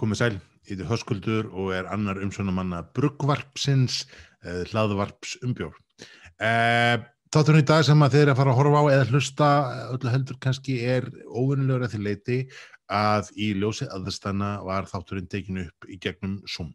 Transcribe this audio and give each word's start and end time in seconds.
komið 0.00 0.20
sæl, 0.20 0.36
ég 0.66 0.76
heiti 0.76 0.88
Höskuldur 0.90 1.50
og 1.52 1.74
er 1.76 1.90
annar 1.92 2.20
umsjónumanna 2.22 2.84
Bruggvarpsins, 2.96 4.04
uh, 4.44 4.62
hlaðvarps 4.70 5.36
umbjór. 5.46 5.76
Uh, 6.36 7.04
Þátturinn 7.34 7.64
í 7.64 7.66
dag 7.66 7.82
sem 7.84 8.02
að 8.04 8.14
þeir 8.14 8.30
að 8.30 8.38
fara 8.38 8.52
að 8.52 8.58
horfa 8.60 8.80
á 8.80 8.84
eða 8.94 9.06
hlusta 9.10 9.46
öllu 9.90 10.12
heldur 10.12 10.36
kannski 10.40 10.76
er 10.86 11.08
óvinnilegur 11.26 11.84
að 11.84 11.96
því 11.96 12.02
leiti 12.04 12.36
að 12.92 13.32
í 13.34 13.48
ljósi 13.58 13.88
aðstana 13.90 14.50
var 14.64 14.86
þátturinn 14.88 15.26
tekinu 15.28 15.64
upp 15.66 15.88
í 15.90 15.98
gegnum 16.00 16.38
Zoom. 16.46 16.70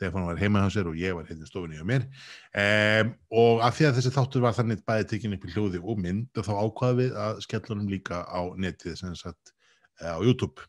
Stefán 0.00 0.24
var 0.24 0.40
heima 0.40 0.62
hjá 0.64 0.72
sér 0.72 0.88
og 0.88 0.96
ég 0.96 1.12
var 1.14 1.28
hérna 1.28 1.44
í 1.44 1.50
stofinni 1.50 1.76
hjá 1.76 1.84
mér 1.84 2.06
um, 2.08 3.12
og 3.42 3.62
af 3.66 3.76
því 3.76 3.88
að 3.90 3.98
þessi 3.98 4.12
þáttur 4.14 4.44
var 4.46 4.56
þannig 4.56 4.84
bæði 4.88 5.08
tekinu 5.10 5.36
upp 5.36 5.44
í 5.44 5.52
hljóði 5.54 5.82
og 5.84 6.00
mynd 6.00 6.40
og 6.40 6.46
þá 6.46 6.52
ákvaði 6.56 6.98
við 7.02 7.18
að 7.26 7.42
skellunum 7.44 7.90
líka 7.92 8.22
á 8.24 8.40
netið 8.56 8.96
sem 9.02 9.16
sagt 9.18 9.52
á 10.00 10.18
YouTube. 10.22 10.64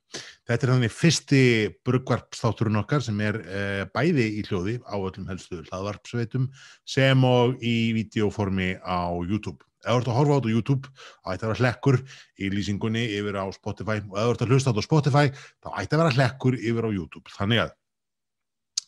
Þetta 0.47 0.67
er 0.67 0.73
þannig 0.73 0.93
fyrsti 0.93 1.41
bruggvarpsþátturinn 1.87 2.79
okkar 2.81 3.03
sem 3.05 3.19
er 3.23 3.39
uh, 3.41 3.81
bæði 3.95 4.27
í 4.39 4.45
hljóði 4.47 4.77
á 4.83 4.95
öllum 4.99 5.27
helstu 5.31 5.61
hlaðvarpsveitum 5.69 6.49
sem 6.87 7.27
og 7.27 7.61
í 7.63 7.75
videoformi 7.97 8.73
á 8.83 9.11
YouTube. 9.23 9.61
Ef 9.81 9.89
þú 9.89 9.97
ert 9.97 10.09
að 10.11 10.17
horfa 10.19 10.33
á 10.33 10.37
þetta 10.37 10.51
á 10.51 10.55
YouTube, 10.55 10.89
þá 10.93 11.29
ætti 11.33 11.45
að 11.45 11.51
vera 11.51 11.61
hlekkur 11.61 11.97
í 12.37 12.49
lýsingunni 12.53 13.05
yfir 13.17 13.37
á 13.41 13.45
Spotify 13.55 13.97
og 14.03 14.13
ef 14.13 14.27
þú 14.27 14.33
ert 14.35 14.43
að 14.45 14.53
hlusta 14.53 14.69
á 14.69 14.71
þetta 14.71 14.83
á 14.85 14.89
Spotify, 14.89 15.31
þá 15.57 15.69
ætti 15.81 15.95
að 15.95 16.03
vera 16.03 16.15
hlekkur 16.17 16.57
yfir 16.59 16.85
á 16.85 16.89
YouTube. 16.93 17.33
Þannig 17.33 17.63
að 17.63 17.73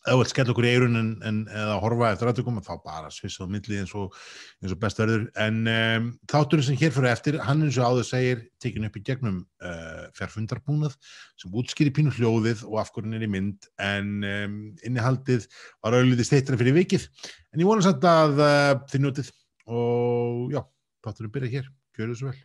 ef 0.03 0.11
þú 0.11 0.19
vilt 0.19 0.31
skella 0.33 0.51
okkur 0.51 0.67
í 0.67 0.71
eirun 0.73 0.99
en, 0.99 1.09
en 1.23 1.39
eða 1.47 1.77
horfa 1.83 2.09
eftir 2.11 2.29
aðtökum 2.29 2.59
þá 2.65 2.73
bara 2.83 3.11
svissa 3.13 3.47
á 3.47 3.51
milli 3.51 3.79
eins 3.79 3.93
og, 3.95 4.17
eins 4.59 4.75
og 4.75 4.81
best 4.81 4.99
verður. 4.99 5.25
En 5.39 5.61
um, 5.71 6.09
þátturinn 6.31 6.67
sem 6.67 6.79
hér 6.81 6.93
fyrir 6.95 7.11
eftir 7.13 7.39
hann 7.47 7.63
eins 7.63 7.79
og 7.79 7.87
áður 7.87 8.09
segir 8.09 8.43
tekinu 8.63 8.89
upp 8.89 8.99
í 8.99 9.03
gegnum 9.07 9.41
uh, 9.63 10.05
fjárfundarbúnað 10.19 10.97
sem 11.39 11.55
útskýri 11.63 11.95
pínu 11.95 12.13
hljóðið 12.17 12.65
og 12.67 12.79
afhverjum 12.83 13.17
er 13.17 13.27
í 13.27 13.33
mynd. 13.37 13.69
En 13.81 14.15
um, 14.27 14.61
innihaldið 14.83 15.47
var 15.79 15.99
auðvitað 15.99 16.31
steittra 16.31 16.59
fyrir 16.59 16.81
vikið. 16.81 17.07
En 17.55 17.63
ég 17.63 17.69
vona 17.69 17.85
samt 17.85 18.07
að 18.07 18.39
uh, 18.43 18.71
þið 18.91 19.07
njótið. 19.07 19.35
Og 19.71 20.49
já, 20.51 20.65
þátturinn 21.05 21.37
byrja 21.37 21.55
hér, 21.55 21.69
gjör 21.95 22.17
svo 22.19 22.33
vel 22.33 22.41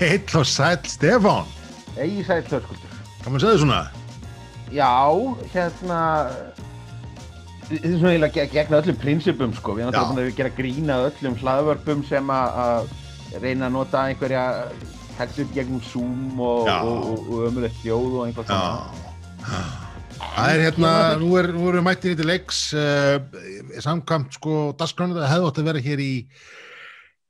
Heill 0.00 0.36
og 0.40 0.46
sæl 0.48 0.78
Stefán. 0.88 1.48
Egi 2.00 2.22
sæl 2.24 2.42
hörskuldur 2.48 2.94
Kann 3.20 3.34
maður 3.34 3.42
segja 3.44 3.54
þið 3.56 3.62
svona? 3.64 3.80
Já, 4.72 4.92
hérna 5.52 5.98
Þetta 7.70 7.86
er 7.86 7.98
svona 8.00 8.12
eiginlega 8.14 8.34
ge- 8.34 8.46
gegn 8.54 8.76
öllum 8.80 8.96
prinsipum 8.98 9.52
sko. 9.54 9.74
Við 9.76 9.84
erum 9.84 9.92
náttúrulega 9.92 10.14
búin 10.16 10.32
að 10.32 10.38
gera 10.40 10.52
grína 10.56 10.96
öllum 11.06 11.36
hlaðvörpum 11.38 12.00
sem 12.08 12.32
að 12.34 12.88
reyna 13.44 13.68
að 13.68 13.74
nota 13.76 14.00
einhverja 14.08 14.44
textu 15.18 15.44
upp 15.44 15.52
gegnum 15.54 15.82
Zoom 15.86 16.40
og, 16.40 16.66
og, 16.66 17.04
og, 17.12 17.28
og 17.30 17.44
ömulegt 17.50 17.78
hljóð 17.84 18.16
og 18.16 18.24
einhvað 18.26 18.50
svona. 18.50 19.60
Það 20.20 20.54
er 20.54 20.64
hérna, 20.64 20.90
nú 21.20 21.30
er, 21.38 21.50
erum 21.52 21.68
við 21.76 21.84
mættir 21.86 22.14
í 22.14 22.18
til 22.18 22.26
leiks 22.28 22.58
uh, 22.74 23.20
samkvæmt 23.84 24.34
sko 24.40 24.56
dagskránu 24.80 25.14
það 25.20 25.30
hefði 25.30 25.48
átt 25.52 25.60
að 25.62 25.70
vera 25.70 25.84
hér 25.86 26.02
í 26.02 26.10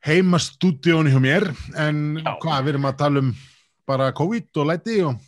heimastúdíónu 0.07 1.13
hjá 1.13 1.21
mér 1.23 1.51
en 1.77 2.21
Já. 2.21 2.37
hvað, 2.41 2.63
við 2.65 2.73
erum 2.75 2.89
að 2.89 3.01
tala 3.03 3.25
um 3.25 3.35
bara 3.89 4.13
COVID 4.17 4.63
og 4.63 4.71
læti 4.71 5.03
og 5.05 5.27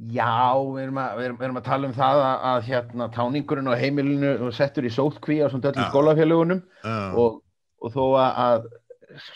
Já, 0.00 0.56
við 0.56 0.86
erum, 0.86 0.98
að, 1.02 1.16
við, 1.18 1.24
erum, 1.26 1.38
við 1.38 1.46
erum 1.46 1.58
að 1.60 1.66
tala 1.66 1.88
um 1.90 1.94
það 1.94 2.22
að, 2.24 2.36
að 2.50 2.68
hérna 2.70 3.08
táningurinn 3.12 3.68
á 3.68 3.80
heimilinu 3.82 4.52
settur 4.56 4.86
í 4.88 4.92
sótkví 4.94 5.42
á 5.44 5.52
svona 5.52 5.74
Já. 5.76 5.90
skólafélagunum 5.90 6.62
uh, 6.64 7.18
og, 7.20 7.42
og 7.84 7.92
þó 7.92 8.04
að, 8.22 8.38
að 8.46 8.70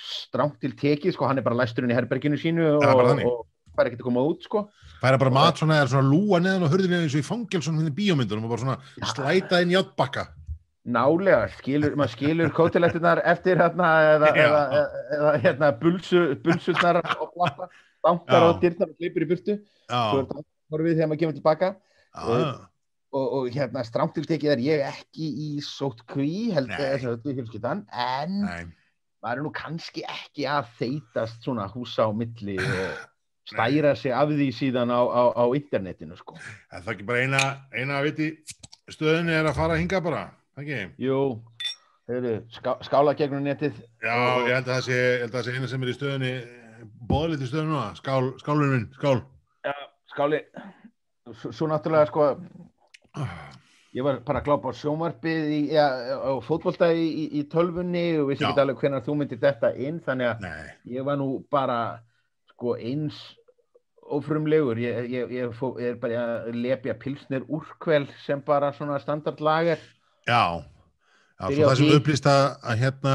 strámt 0.07 0.57
til 0.63 0.73
tekið, 0.79 1.13
sko, 1.17 1.29
hann 1.29 1.43
er 1.43 1.45
bara 1.45 1.59
læsturinn 1.59 1.93
í 1.93 1.99
herberginu 1.99 2.39
sínu 2.41 2.65
og, 2.79 2.87
Það 2.87 3.03
er 3.13 3.27
og 3.29 3.43
fær 3.75 3.91
ekkert 3.91 4.05
að 4.05 4.09
koma 4.09 4.25
út, 4.25 4.47
sko. 4.47 4.65
færa 5.03 5.21
bara 5.21 5.35
mat 5.35 5.61
svona 5.61 5.83
eða 5.83 5.91
svona 5.93 6.09
lúa 6.09 6.41
neðan 6.41 6.65
á 6.65 6.73
hurðinu 6.73 7.01
eins 7.03 7.17
og 7.17 7.21
í 7.21 7.27
fangelsun 7.27 7.81
hérna 7.81 7.93
í 7.93 7.97
bíómyndunum 7.99 8.47
og 8.47 8.55
bara 8.55 8.65
svona 8.65 8.79
Já. 9.03 9.11
slæta 9.13 9.61
inn 9.61 9.75
í 9.75 9.79
átbakka 9.79 10.29
Nálega, 10.85 11.47
skilur, 11.57 11.95
maður 11.97 12.13
skilur 12.13 12.51
kótilettunar 12.53 13.23
eftir 13.25 13.57
hérna 13.57 13.89
eða, 14.11 14.33
eða, 14.37 14.83
eða, 15.17 15.31
hérna 15.41 15.71
bulsu, 15.81 16.27
bulsurnar 16.45 16.99
og 17.15 17.31
plata, 17.33 17.71
bankar 18.05 18.45
Já. 18.45 18.49
og 18.51 18.61
dyrnar 18.61 18.93
og 18.93 18.99
klippur 19.01 19.25
í 19.25 19.29
burtu, 19.31 19.57
svo 19.89 19.97
Já, 19.97 20.21
er 20.21 20.29
þetta 20.29 20.45
horfið 20.75 20.99
þegar 20.99 21.11
maður 21.11 21.23
kemur 21.23 21.39
tilbaka. 21.39 21.71
Já, 22.13 22.37
og, 23.15 23.25
og 23.39 23.49
hérna 23.55 23.85
strámt 23.87 24.15
til 24.19 24.27
tekið 24.29 24.55
er 24.57 24.65
ég 24.67 24.85
ekki 24.91 25.31
í 25.47 25.49
sótkví, 25.65 26.35
held 26.53 26.69
Nei. 26.69 26.77
að 26.77 26.85
þess 26.85 27.09
að 27.09 27.17
þetta 27.17 27.37
fjölskyldan, 27.39 27.83
en 28.05 28.37
nei. 28.43 28.63
maður 29.25 29.41
er 29.41 29.47
nú 29.47 29.55
kannski 29.57 30.05
ekki 30.05 30.49
að 30.51 30.71
þeitast 30.83 31.49
svona 31.49 31.69
húsa 31.73 32.09
á 32.09 32.13
milli 32.13 32.59
og 32.65 33.03
stæra 33.49 33.97
sig 33.97 34.13
af 34.13 34.29
því 34.33 34.53
síðan 34.57 34.93
á, 34.93 35.01
á, 35.01 35.23
á 35.33 35.45
internetinu 35.57 36.17
sko. 36.19 36.37
Er 36.73 36.85
það 36.85 36.95
ekki 36.97 37.09
bara 37.09 37.25
eina, 37.25 37.43
eina 37.73 38.01
að 38.01 38.11
viti 38.11 38.31
stöðinni 38.93 39.37
er 39.37 39.49
að 39.49 39.59
fara 39.63 39.77
að 39.77 39.85
hinga 39.85 40.01
bara, 40.05 40.25
ekki? 40.63 40.81
Jú, 41.03 41.21
heyrðu, 42.11 42.35
ská, 42.55 42.75
skála 42.87 43.15
gegnum 43.19 43.47
netið. 43.47 43.81
Já, 44.05 44.15
ég 44.47 44.53
held 44.55 44.69
að 44.69 44.75
það 44.75 44.85
sé, 44.89 45.01
ég 45.01 45.25
held 45.25 45.33
að 45.33 45.39
það 45.39 45.49
sé 45.49 45.57
eina 45.57 45.73
sem 45.73 45.87
er 45.87 45.91
í 45.91 45.97
stöðinni 45.97 46.35
bóðlít 47.09 47.45
í 47.45 47.49
stöðinu 47.49 47.73
núna, 47.73 47.89
skál, 47.99 48.33
skálurinn 48.43 48.89
skál 48.97 49.19
Já, 49.65 49.75
skáli, 50.13 50.41
svo, 51.41 51.69
náttúrulega 51.71 52.09
sko, 52.11 52.27
ég 53.95 54.07
var 54.07 54.21
bara 54.27 54.43
að 54.43 54.51
glápa 54.51 54.73
á 54.73 54.75
ja, 55.73 55.87
á 56.21 56.33
fótbolta 56.45 56.91
í, 56.93 57.07
í, 57.41 57.45
tölvunni 57.51 58.19
og 58.21 58.33
vissi 58.33 58.45
Já. 58.45 58.51
ekki 58.51 58.65
alveg 58.65 58.83
hvenær 58.83 59.07
þú 59.07 59.17
myndir 59.21 59.41
þetta 59.41 59.73
inn, 59.77 60.03
þannig 60.05 60.33
að 60.33 60.45
Nei, 60.45 60.75
ég 60.97 61.07
var 61.07 61.19
nú 61.21 61.31
bara 61.51 61.81
sko 62.53 62.77
eins 62.77 63.19
ófrumlegur, 64.05 64.79
ég, 64.79 65.07
ég, 65.09 65.31
ég, 65.33 65.53
ég 65.81 65.89
er 65.89 66.01
bara 66.01 66.25
að 66.45 66.59
lepja 66.61 66.95
pilsnir 67.01 67.47
úrkvel 67.49 68.05
sem 68.27 68.43
bara 68.45 68.73
svona 68.77 68.99
standardlager. 69.01 69.81
Já. 70.29 70.65
Já, 71.35 71.49
það 71.51 71.79
sem 71.81 71.93
upplýst 71.97 72.27
að, 72.31 72.45
að 72.63 72.81
hérna, 72.85 73.15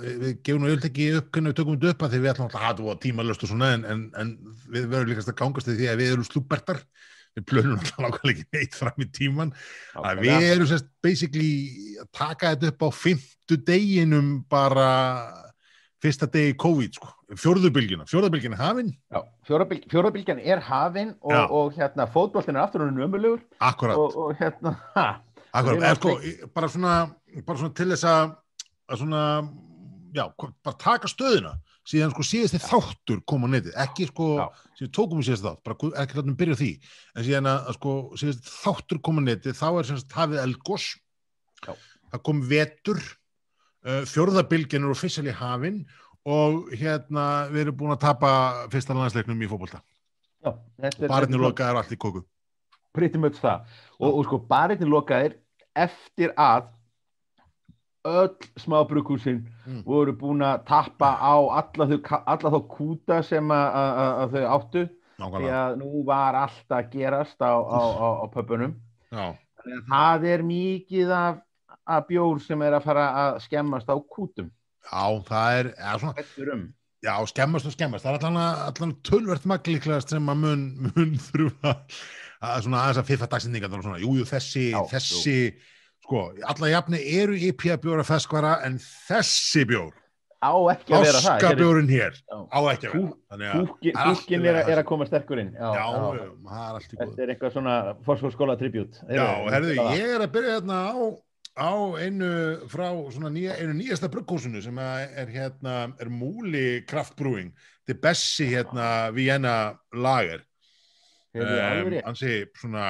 við, 0.00 0.14
við 0.22 0.30
gefum 0.46 0.62
yfirleitt 0.64 0.86
ekki 0.88 1.08
upp 1.18 1.26
hvernig 1.34 1.52
við 1.52 1.58
tökum 1.58 1.74
þetta 1.76 1.90
upp 1.92 2.04
að 2.06 2.14
því 2.14 2.20
við 2.22 2.30
ætlum 2.30 2.46
alltaf 2.46 2.60
að 2.60 2.64
hafa 2.70 2.94
tímalöst 3.04 3.44
og 3.44 3.50
svona 3.50 3.68
en, 3.76 3.84
en, 3.84 4.00
en 4.22 4.30
við 4.72 4.86
verðum 4.88 5.10
líkast 5.12 5.30
að 5.30 5.36
gangast 5.42 5.68
því 5.68 5.90
að 5.92 6.00
við 6.00 6.14
erum 6.14 6.26
slúbertar 6.26 6.80
við 7.36 7.46
plönum 7.50 7.76
alltaf 7.76 8.00
nákvæmlega 8.00 8.32
ekki 8.32 8.56
neitt 8.56 8.78
fram 8.80 9.04
í 9.04 9.08
tíman 9.20 9.52
að 10.00 10.24
við 10.24 10.48
erum 10.48 10.70
sérst 10.72 10.88
basically 11.04 11.52
að 12.00 12.10
taka 12.16 12.54
þetta 12.54 12.72
upp 12.72 12.88
á 12.88 12.90
fymtu 12.96 13.60
deginum 13.68 14.32
bara 14.50 14.88
fyrsta 16.00 16.28
degi 16.32 16.56
COVID 16.60 16.96
sko, 16.96 17.10
fjórðubilgjuna 17.38 18.06
fjórðubilgjuna 18.08 18.58
hafinn, 18.58 18.92
Já, 19.12 19.20
fjórabil, 19.48 19.82
fjórabilgjan 19.92 20.40
er 20.40 20.62
hafin 20.64 21.12
og, 21.20 21.34
Já. 21.34 21.42
og 21.44 21.74
hérna 21.76 22.06
fótboltin 22.10 22.56
er 22.56 22.64
aftur 22.64 22.86
hún 22.86 23.02
ömulegur 23.04 23.42
akkurat. 23.60 24.00
Og, 24.00 24.16
og 24.16 24.38
hérna, 24.40 24.74
ha, 24.96 25.06
Við 25.50 25.82
eða 25.82 25.96
sko, 25.98 26.12
í- 26.22 26.36
bara 26.54 26.68
svona, 26.70 26.94
bara 27.46 27.58
svona 27.58 27.74
til 27.74 27.88
þess 27.90 28.06
að, 28.06 28.32
að 28.90 29.02
svona, 29.02 29.22
já, 30.14 30.24
bara 30.38 30.76
taka 30.78 31.10
stöðuna, 31.10 31.52
síðan 31.90 32.12
sko 32.14 32.26
síðast 32.26 32.54
þið 32.56 32.66
þáttur 32.70 33.22
kom 33.26 33.46
á 33.46 33.48
netið, 33.50 33.76
ekki 33.82 34.08
sko, 34.10 34.26
síðan 34.78 34.92
tókum 34.98 35.22
við 35.22 35.30
síðast 35.30 35.46
þátt, 35.48 35.62
bara 35.66 36.02
ekki 36.04 36.18
látum 36.20 36.36
byrja 36.38 36.58
á 36.58 36.60
því, 36.62 36.70
en 37.16 37.26
síðan 37.26 37.50
að, 37.50 37.70
sko 37.78 37.94
síðast 38.22 38.50
þáttur 38.60 39.02
kom 39.02 39.18
á 39.18 39.22
netið, 39.26 39.58
þá 39.58 39.66
er 39.70 39.88
semst 39.90 40.14
hafið 40.18 40.42
eldgós, 40.44 40.86
Já. 41.66 41.72
það 42.14 42.24
kom 42.30 42.42
vetur, 42.50 43.02
uh, 43.86 44.02
fjórðabilgin 44.06 44.86
er 44.86 44.94
officially 44.94 45.34
hafin 45.34 45.82
og 46.30 46.70
hérna 46.76 47.48
við 47.50 47.64
erum 47.66 47.78
búin 47.80 47.94
að 47.96 48.04
tapa 48.04 48.30
fyrsta 48.72 48.94
landsleiknum 48.94 49.40
í 49.40 49.48
já, 50.44 50.52
þetta 50.80 51.70
er 51.70 51.80
allt 51.80 51.92
í 51.92 51.98
kóku. 52.00 52.22
Pretty 52.96 53.18
much 53.18 53.38
það. 53.42 53.64
Og, 54.00 54.10
og 54.18 54.24
sko 54.28 54.38
barinni 54.50 54.88
lokaðir 54.88 55.36
eftir 55.78 56.32
að 56.40 56.68
öll 58.08 58.32
smábrukkúsin 58.56 59.42
Mm. 59.66 59.82
voru 59.84 60.12
búin 60.16 60.40
að 60.42 60.62
tappa 60.66 61.10
á 61.20 61.36
alla, 61.36 61.86
þau, 61.86 62.00
alla 62.26 62.50
þá 62.50 62.60
kúta 62.72 63.18
sem 63.22 63.44
að, 63.52 63.66
að, 63.76 63.98
að- 64.00 64.32
þau 64.32 64.46
áttu. 64.56 64.82
Því 64.88 65.20
Nákvæmlega, 65.20 65.58
að 65.68 65.76
nú 65.82 66.04
var 66.08 66.34
allt 66.34 66.72
að 66.72 66.86
gerast 66.94 67.42
á, 67.44 67.52
á, 67.60 67.80
á, 68.00 68.08
á 68.24 68.26
pöpunum 68.32 68.72
já, 69.12 69.36
það 69.90 70.24
er 70.32 70.42
mikið 70.48 71.10
af, 71.12 71.42
af 71.84 72.06
bjór 72.08 72.40
sem 72.40 72.62
er 72.64 72.72
að 72.78 72.86
fara 72.88 73.04
að 73.20 73.40
skemmast 73.44 73.92
á 73.92 73.96
kútum. 74.00 74.48
Já, 74.80 75.04
það 75.28 75.58
er, 75.60 75.68
eða 75.76 75.98
svona, 76.00 76.54
um. 76.56 76.62
Já, 77.04 77.14
skemmast 77.28 77.66
og 77.68 77.72
skemmast. 77.76 78.04
Það 78.04 78.16
er 78.16 78.24
allan, 78.24 78.72
allan 78.72 78.96
tölvert 79.04 79.44
maglíklegast 79.44 80.08
sem 80.16 80.24
að 80.32 80.40
mun, 80.40 80.64
mun 80.88 81.12
þurfa 81.20 81.74
að 82.40 82.66
svona 82.66 82.82
aðeins 82.84 83.00
að 83.02 83.08
fiffa 83.10 83.28
dagsendingar 83.30 83.76
og 83.76 83.84
svona, 83.84 84.00
jú, 84.00 84.16
jú, 84.20 84.26
þessi, 84.28 84.66
Já, 84.72 84.80
þessi, 84.94 85.38
sko, 86.06 86.26
alla 86.52 86.70
jafni 86.72 87.00
eru 87.20 87.36
IPA 87.50 87.80
bjóra 87.82 88.04
feskvara 88.08 88.54
en 88.66 88.78
þessi 88.80 89.66
bjór, 89.68 89.92
á 90.40 90.52
ekki 90.72 90.94
að 90.96 91.02
vera 91.04 91.20
það 91.20 91.34
Háskabjórinn 91.36 91.90
hér. 91.92 92.14
Á 92.32 92.60
ekki 92.72 92.90
að 92.90 93.42
vera. 93.42 93.56
Húkin 93.60 94.46
er 94.48 94.60
er, 94.62 94.78
að 94.80 94.86
koma 94.88 95.08
sterkur 95.08 95.42
inn. 95.42 95.50
Já, 95.52 95.68
Já, 95.76 95.84
já. 96.16 96.28
það 96.48 96.62
er 96.64 96.78
allt 96.78 96.94
í 96.94 96.96
góð 96.96 97.10
þetta 97.10 97.24
er 97.24 97.32
eitthvað 97.34 97.56
svona 97.56 97.74
fórsfórskóla 98.06 98.56
tribut 98.60 99.02
Já, 99.04 99.26
herðu, 99.52 99.74
ég 99.98 100.14
er 100.16 100.24
að 100.24 100.32
byrja 100.38 100.54
hérna 100.56 100.78
á, 100.88 100.96
á 101.60 101.72
einu 102.00 102.30
frá 102.72 102.86
nýja, 103.28 103.58
einu 103.60 103.76
nýjasta 103.76 104.08
brugghúsinu 104.12 104.64
sem 104.64 104.80
er 104.80 105.28
hérna, 105.34 105.76
er 106.00 106.08
Múli 106.08 106.80
Kraftbrúing, 106.88 107.52
þetta 107.84 107.98
er 107.98 108.02
Bessi 108.08 108.48
hérna 108.54 108.88
Vienna 109.12 109.56
lager 109.92 110.46
um, 111.34 111.98
ansi 112.10 112.32
svona 112.58 112.86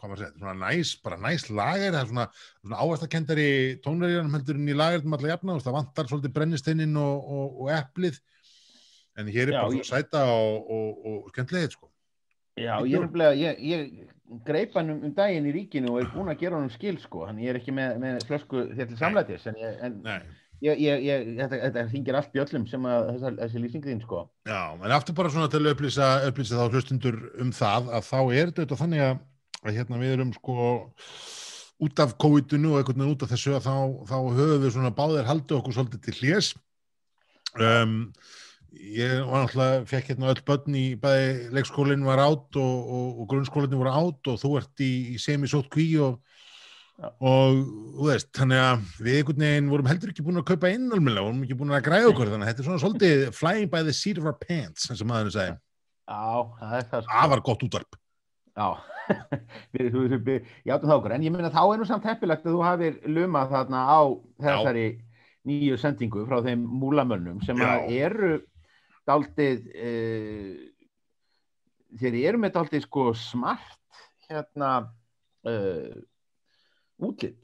hvað 0.00 0.10
maður 0.10 0.20
segja, 0.22 0.32
svona 0.40 0.54
næs, 0.64 0.90
bara 1.04 1.16
næs 1.20 1.42
lager 1.52 1.92
það 1.92 2.00
er 2.00 2.08
svona, 2.10 2.26
svona 2.62 2.78
ávæstakendari 2.84 3.48
tónverjarnum 3.84 4.36
heldur 4.38 4.56
en 4.60 4.70
í 4.72 4.76
lagerðum 4.80 5.16
alltaf 5.16 5.32
jafna 5.34 5.56
það 5.60 5.76
vantar 5.76 6.08
svolítið 6.08 6.34
brennisteinin 6.38 6.96
og, 7.00 7.26
og, 7.36 7.58
og 7.64 7.72
eplið. 7.76 8.20
En 9.18 9.28
hér 9.28 9.50
er 9.50 9.56
Já, 9.56 9.60
bara 9.60 9.74
ég- 9.74 9.84
svona 9.84 10.00
sæta 10.00 10.22
og, 10.32 10.70
og, 10.72 11.04
og 11.10 11.28
skemmtilegið 11.34 11.74
sko. 11.76 11.90
Já, 12.60 12.74
ég 12.84 12.96
er 12.96 13.04
nefnilega, 13.04 13.36
ég, 13.36 13.60
ég 13.60 14.40
greip 14.46 14.74
hann 14.78 14.92
um, 14.94 15.02
um 15.08 15.12
daginn 15.16 15.48
í 15.50 15.52
ríkinu 15.54 15.92
og 15.94 16.00
er 16.02 16.08
búinn 16.14 16.32
að 16.32 16.40
gera 16.44 16.56
hann 16.58 16.68
um 16.68 16.72
skil 16.74 16.96
sko, 17.02 17.26
hann 17.28 17.40
ég 17.42 17.52
er 17.52 17.58
ekki 17.60 17.74
með, 17.76 17.98
með 18.02 18.24
flösku 18.28 18.64
þér 18.76 18.88
til 18.90 18.98
samlætis, 19.00 19.46
en, 19.50 19.60
ég, 19.60 19.78
en. 19.86 20.00
Ég, 20.64 20.80
ég, 20.84 21.02
ég, 21.06 21.26
þetta, 21.38 21.58
þetta 21.66 21.84
hringir 21.90 22.18
allt 22.18 22.32
bjöllum 22.34 22.66
sem 22.70 22.86
að 22.88 23.10
þessa, 23.10 23.32
þessi 23.40 23.62
lýsing 23.64 23.86
þín 23.86 24.02
sko. 24.04 24.22
Já, 24.48 24.62
en 24.76 24.94
aftur 24.96 25.16
bara 25.18 25.32
svona 25.32 25.50
til 25.52 25.62
að 25.64 25.74
upplýsa, 25.74 26.08
upplýsa 26.28 26.60
þá 26.60 26.76
hlustundur 26.76 27.20
um 27.40 27.52
það 27.56 27.92
að 27.98 28.08
þá 28.10 28.18
er 28.24 28.54
þetta 28.60 28.80
þannig 28.80 29.04
að, 29.06 29.22
að 29.64 29.78
hérna 29.78 30.02
við 30.02 30.16
erum 30.16 30.34
sko 30.36 30.72
út 31.80 32.02
af 32.04 32.16
COVID-inu 32.20 32.74
og 32.74 32.80
einhvern 32.80 33.00
veginn 33.00 33.14
út 33.14 33.24
af 33.24 33.32
þessu 33.32 33.56
að 33.56 33.66
þá, 33.68 33.76
þá 34.10 34.18
höfum 34.36 34.64
við 34.64 34.74
svona 34.76 34.92
báðir 34.96 35.28
haldið 35.30 35.56
okkur 35.56 35.76
svolítið 35.76 36.02
til 36.06 36.16
hlés 36.18 36.50
um, 37.56 37.94
ég 38.76 39.22
var 39.26 39.46
náttúrulega 39.46 39.86
fekk 39.88 40.10
hérna 40.12 40.32
öll 40.34 40.42
börn 40.46 40.76
í 40.76 40.84
bæði 41.00 41.48
leikskólinn 41.56 42.04
var 42.06 42.20
átt 42.22 42.58
og, 42.60 42.74
og, 42.84 43.22
og 43.22 43.30
grunnskólinn 43.32 43.80
voru 43.80 43.94
átt 43.96 44.30
og 44.30 44.42
þú 44.42 44.52
ert 44.60 44.84
í, 44.84 44.90
í 45.14 45.22
semisótt 45.22 45.70
kví 45.72 45.88
og. 46.04 46.20
Og 47.00 47.60
þú 47.96 48.06
veist, 48.10 48.28
þannig 48.36 48.60
að 48.60 48.84
við 49.00 49.18
einhvern 49.20 49.44
veginn 49.46 49.72
vorum 49.72 49.88
heldur 49.88 50.12
ekki 50.12 50.24
búin 50.26 50.40
að 50.40 50.48
kaupa 50.50 50.70
inn 50.74 50.86
almennilega, 50.90 51.26
vorum 51.26 51.42
ekki 51.46 51.58
búin 51.60 51.74
að 51.76 51.84
græða 51.86 52.10
okkur 52.12 52.32
þannig 52.32 52.46
að 52.46 52.50
þetta 52.50 52.62
er 52.62 52.68
svona 52.68 52.82
svolítið 52.84 53.24
flying 53.36 53.72
by 53.72 53.82
the 53.86 53.94
seat 53.96 54.20
of 54.20 54.28
our 54.28 54.36
pants 54.36 54.88
sem 54.88 55.08
maðurinn 55.08 55.36
segi, 55.36 55.56
Já, 56.10 56.24
það 56.60 57.04
sko. 57.06 57.18
afar 57.22 57.44
gott 57.46 57.64
útvarp. 57.66 58.00
Já, 58.60 58.68
játum 60.68 60.90
það 60.90 60.96
okkur, 60.98 61.14
en 61.16 61.24
ég 61.24 61.34
meina 61.34 61.52
þá 61.54 61.62
er 61.62 61.80
nú 61.80 61.88
samt 61.88 62.08
heppilegt 62.10 62.44
að 62.44 62.58
þú 62.58 62.66
hafir 62.66 63.00
lumað 63.08 63.54
þarna 63.54 63.84
á 63.88 64.00
þessari 64.44 64.86
nýju 65.48 65.78
sendingu 65.80 66.26
frá 66.28 66.42
þeim 66.44 66.66
múlamönnum 66.82 67.40
sem 67.46 67.58
Já. 67.58 67.72
eru 67.88 68.34
daldið 69.08 69.70
uh, 69.72 70.54
þeir 72.00 72.18
eru 72.26 72.42
með 72.42 72.56
daldið 72.58 72.84
sko 72.84 73.10
smart 73.16 74.02
hérna 74.28 74.72
uh, 75.48 75.96
útlitt 77.08 77.36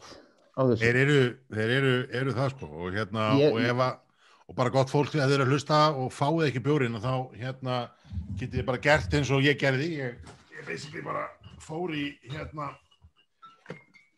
á 0.56 0.60
þessu. 0.64 0.80
þeir 0.82 0.96
eru, 1.02 1.20
þeir 1.52 1.70
eru, 1.78 1.94
eru 2.20 2.34
það 2.36 2.50
sko 2.54 2.66
og 2.72 2.92
hérna, 2.96 3.28
Ég- 3.40 3.52
og 3.52 3.60
ef 3.60 3.82
að 3.86 4.02
og 4.46 4.54
bara 4.54 4.70
gott 4.70 4.90
fólk 4.92 5.10
þegar 5.10 5.26
þeir 5.26 5.40
eru 5.40 5.44
að 5.48 5.52
hlusta 5.56 5.78
og 5.98 6.12
fáið 6.14 6.44
ekki 6.48 6.60
bjórin 6.62 6.94
og 6.94 7.02
þá 7.02 7.14
hérna 7.40 7.78
getið 8.38 8.60
þið 8.60 8.66
bara 8.68 8.78
gert 8.84 9.14
eins 9.18 9.30
og 9.34 9.42
ég 9.42 9.58
gerði 9.58 9.88
ég, 9.98 10.20
ég 10.54 10.66
basically 10.68 11.02
bara 11.02 11.24
fór 11.58 11.90
í 11.98 12.04
hérna 12.30 12.68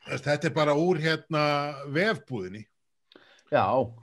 þetta 0.09 0.49
er 0.51 0.55
bara 0.57 0.75
úr 0.77 1.01
hérna 1.01 1.43
vefbúðinni 1.93 2.67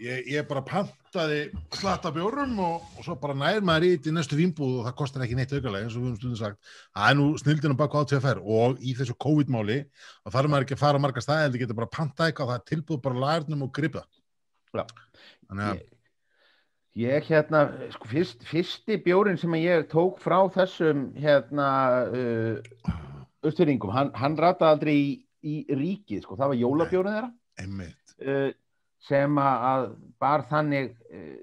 ég, 0.02 0.28
ég 0.34 0.46
bara 0.50 0.64
pantaði 0.66 1.40
slatta 1.78 2.10
bjórum 2.14 2.56
og, 2.66 2.86
og 2.98 3.06
svo 3.06 3.16
bara 3.22 3.36
nær 3.38 3.62
maður 3.66 3.86
í 3.86 3.92
þetta 3.94 4.10
í 4.10 4.14
næstu 4.16 4.40
vínbúð 4.40 4.80
og 4.80 4.88
það 4.88 4.96
kostar 5.02 5.26
ekki 5.26 5.38
neitt 5.38 5.54
aukalega 5.54 5.86
eins 5.86 5.98
og 5.98 6.02
við 6.02 6.08
höfum 6.08 6.20
stundum 6.20 6.40
sagt. 6.40 6.72
Það 6.96 7.10
er 7.12 7.20
nú 7.20 7.28
snildinu 7.42 7.78
baka 7.78 8.02
á 8.02 8.10
TFR 8.10 8.42
og 8.42 8.80
í 8.82 8.96
þessu 8.98 9.18
COVID-máli 9.22 9.80
þá 9.92 10.32
þarf 10.38 10.54
maður 10.54 10.66
ekki 10.66 10.78
að 10.78 10.82
fara 10.82 11.02
á 11.02 11.04
marga 11.06 11.26
staði 11.26 11.46
heldur 11.46 11.64
getur 11.66 11.80
bara 11.82 11.90
að 11.92 11.98
panta 12.00 12.30
eitthvað 12.30 12.52
það 12.52 12.62
er 12.62 12.66
tilbúð 12.72 13.04
bara 13.06 13.22
lærnum 13.26 13.68
og 13.68 13.74
gripa 13.78 14.06
Já. 14.74 14.84
þannig 15.46 15.68
að 15.68 15.78
ég, 15.78 15.86
ég 17.06 17.30
hérna, 17.30 17.64
sko, 17.94 18.12
fyrst, 18.12 18.50
fyrsti 18.50 19.00
bjórin 19.06 19.40
sem 19.40 19.62
ég 19.62 19.86
tók 19.94 20.18
frá 20.26 20.40
þessum 20.58 21.08
hérna 21.22 21.70
uh, 22.10 22.94
östfyrringum, 23.46 23.94
hann, 23.94 24.12
hann 24.18 24.38
rataði 24.42 24.74
aldrei 24.74 24.96
í, 24.98 25.10
í 25.46 25.56
ríkið, 25.70 26.26
sko, 26.26 26.38
það 26.40 26.56
var 26.56 26.62
jólabjórin 26.64 27.18
þeirra. 27.20 27.34
Einmitt. 27.62 28.16
Uh, 28.18 28.50
sem 29.06 29.42
að 29.42 29.68
að 29.72 29.86
bar 30.22 30.46
þannig 30.50 30.94
uh, 31.12 31.36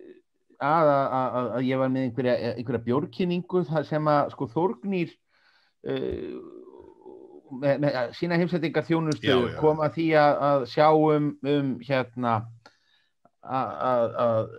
að, 0.62 0.88
að, 0.88 1.04
að, 1.18 1.50
að 1.58 1.68
ég 1.68 1.82
var 1.82 1.92
með 1.92 2.08
einhverja, 2.08 2.34
einhverja 2.56 2.86
bjórkynningu 2.88 3.64
þar 3.68 3.86
sem 3.88 4.10
að 4.12 4.34
sko 4.34 4.48
Þórgnýr 4.52 5.14
uh, 5.90 6.36
með, 7.62 7.82
með 7.84 7.98
sína 8.16 8.38
heimsættingar 8.40 8.86
þjónustu 8.88 9.38
kom 9.60 9.82
að 9.84 9.96
því 9.98 10.08
að, 10.20 10.42
að 10.48 10.66
sjá 10.72 10.88
um, 10.96 11.32
um 11.54 11.72
hérna 11.84 12.36
að, 13.42 13.72
að, 13.90 14.16
að 14.24 14.52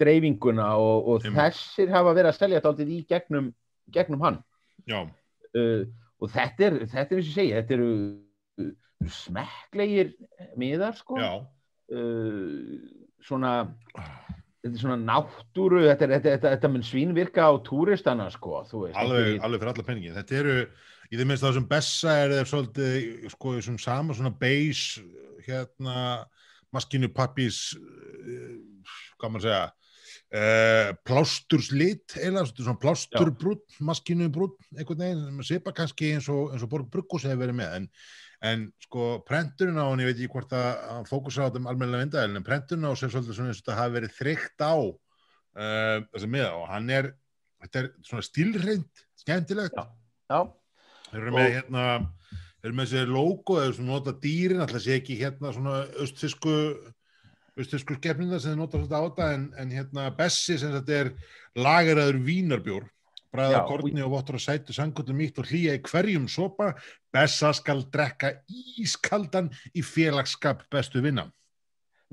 dreifinguna 0.00 0.70
og, 0.80 1.08
og 1.12 1.28
þessir 1.36 1.92
hafa 1.94 2.12
verið 2.12 2.30
að 2.30 2.38
selja 2.40 2.60
þetta 2.60 2.72
aldrei 2.72 2.92
í 2.92 3.02
gegnum, 3.08 3.52
gegnum 3.94 4.24
hann. 4.26 4.40
Uh, 5.56 5.86
og 6.20 6.32
þetta 6.32 6.68
er, 6.68 6.78
þetta 6.92 7.06
er 7.14 7.18
og 7.18 7.24
ég 7.24 7.32
segi, 7.32 7.54
þetta 7.56 7.76
eru 7.76 8.70
smekklegir 9.12 10.12
miðar 10.60 10.96
sko. 10.98 11.18
Já, 11.20 11.30
uh, 11.94 12.74
svona 13.24 13.52
þetta 14.66 14.72
er 14.72 14.82
svona 14.82 14.98
náttúru 14.98 15.84
þetta, 15.84 16.08
er, 16.08 16.14
þetta, 16.16 16.34
þetta, 16.34 16.52
þetta 16.56 16.72
mun 16.72 16.86
svínvirka 16.86 17.46
á 17.46 17.52
túristana 17.66 18.28
sko, 18.34 18.64
þú 18.70 18.84
veist 18.86 19.00
alveg, 19.00 19.32
alveg 19.46 19.62
fyrir 19.62 19.72
alla 19.74 19.86
penningi 19.86 20.14
þetta 20.16 20.38
eru, 20.40 20.56
í 21.10 21.20
þeim 21.20 21.32
minnst 21.32 21.46
það 21.46 21.58
sem 21.58 21.68
Bessa 21.70 22.18
er 22.24 22.34
þeir 22.34 22.52
svolítið, 22.52 23.28
sko, 23.36 23.56
þessum 23.58 23.80
sama 23.82 24.16
svona 24.18 24.34
beige, 24.40 25.04
hérna 25.46 25.98
maskinu 26.74 27.10
pappís 27.14 27.68
hvað 29.16 29.32
maður 29.32 29.46
segja 29.46 29.64
uh, 30.34 30.92
plásturslit 31.06 32.16
eða 32.20 32.44
svona 32.50 32.78
plásturbrútt, 32.82 33.78
maskinu 33.84 34.28
brútt 34.32 34.58
einhvern 34.74 35.02
veginn, 35.02 35.24
sem 35.30 35.50
svipa 35.50 35.74
kannski 35.76 36.14
eins 36.16 36.30
og, 36.32 36.54
og 36.56 36.70
Borg 36.70 36.90
Bruggus 36.92 37.26
hefur 37.26 37.44
verið 37.44 37.60
með 37.60 37.76
en, 37.80 37.90
en 38.44 38.66
sko 38.84 39.20
prenturinn 39.26 39.78
á 39.80 39.86
hann, 39.88 40.02
ég 40.02 40.10
veit 40.10 40.18
ekki 40.20 40.32
hvort 40.34 40.52
að 40.56 40.66
hann 40.92 41.08
fókusar 41.08 41.46
á 41.46 41.46
þetta 41.48 41.62
um 41.62 41.68
almennilega 41.70 42.04
vindaðil 42.04 42.36
en 42.36 42.46
prenturinn 42.46 42.88
á 42.88 42.92
sem 42.98 43.12
svolítið 43.12 43.38
svona 43.38 43.52
eins 43.52 43.62
og 43.62 43.64
þetta 43.64 43.78
hafi 43.80 43.96
verið 43.96 44.16
þrygt 44.18 44.64
á 44.66 44.74
uh, 44.76 45.96
þessi 46.12 46.28
miða. 46.34 46.50
Og 46.60 46.66
hann 46.70 46.90
er 46.92 47.08
þetta 47.64 47.82
er 47.82 47.88
svona 48.06 48.26
stílreint, 48.26 49.06
skemmtilegt. 49.22 49.78
Já. 49.80 49.86
já, 50.32 50.40
þeir 51.12 51.22
eru 51.22 51.36
með 51.38 51.46
Og- 51.46 51.56
hérna 51.56 51.86
þeir 52.60 52.68
eru 52.68 52.76
með 52.76 52.90
þessi 52.92 53.08
logo, 53.14 53.56
þeir 53.56 53.66
eru 53.70 53.78
svona 53.78 53.94
nota 53.94 54.14
dýrin 54.26 54.62
alltaf 54.64 54.84
sé 54.84 54.98
ekki 55.00 55.18
hérna 55.20 55.54
svona 55.54 55.78
austfisku 56.02 56.54
austfisku 57.56 57.96
skefninda 57.96 58.36
sem 58.42 58.52
þeir 58.52 58.60
nota 58.60 58.76
svolítið 58.80 58.98
á 59.00 59.04
þetta 59.06 59.26
en, 59.32 59.44
en 59.56 59.70
hérna 59.72 60.10
Bessi 60.18 60.58
sem 60.60 60.74
þetta 60.74 60.96
er 61.00 61.12
lageraður 61.56 62.18
vínarbjór 62.26 62.84
bræða 63.36 63.62
korni 63.68 64.04
og 64.04 64.12
vottur 64.16 64.40
og 64.40 64.44
sætu 64.44 64.76
sangullum 64.76 65.20
mýtt 65.20 65.40
og 65.42 65.48
hlýja 65.50 65.76
í 65.76 65.82
hverjum 65.84 66.28
sopa. 66.28 66.72
Bessa 67.12 67.52
skal 67.56 67.84
drekka 67.92 68.32
ískaldan 68.82 69.52
í 69.76 69.84
félagsskap 69.84 70.66
bestu 70.72 71.04
vinna 71.04 71.28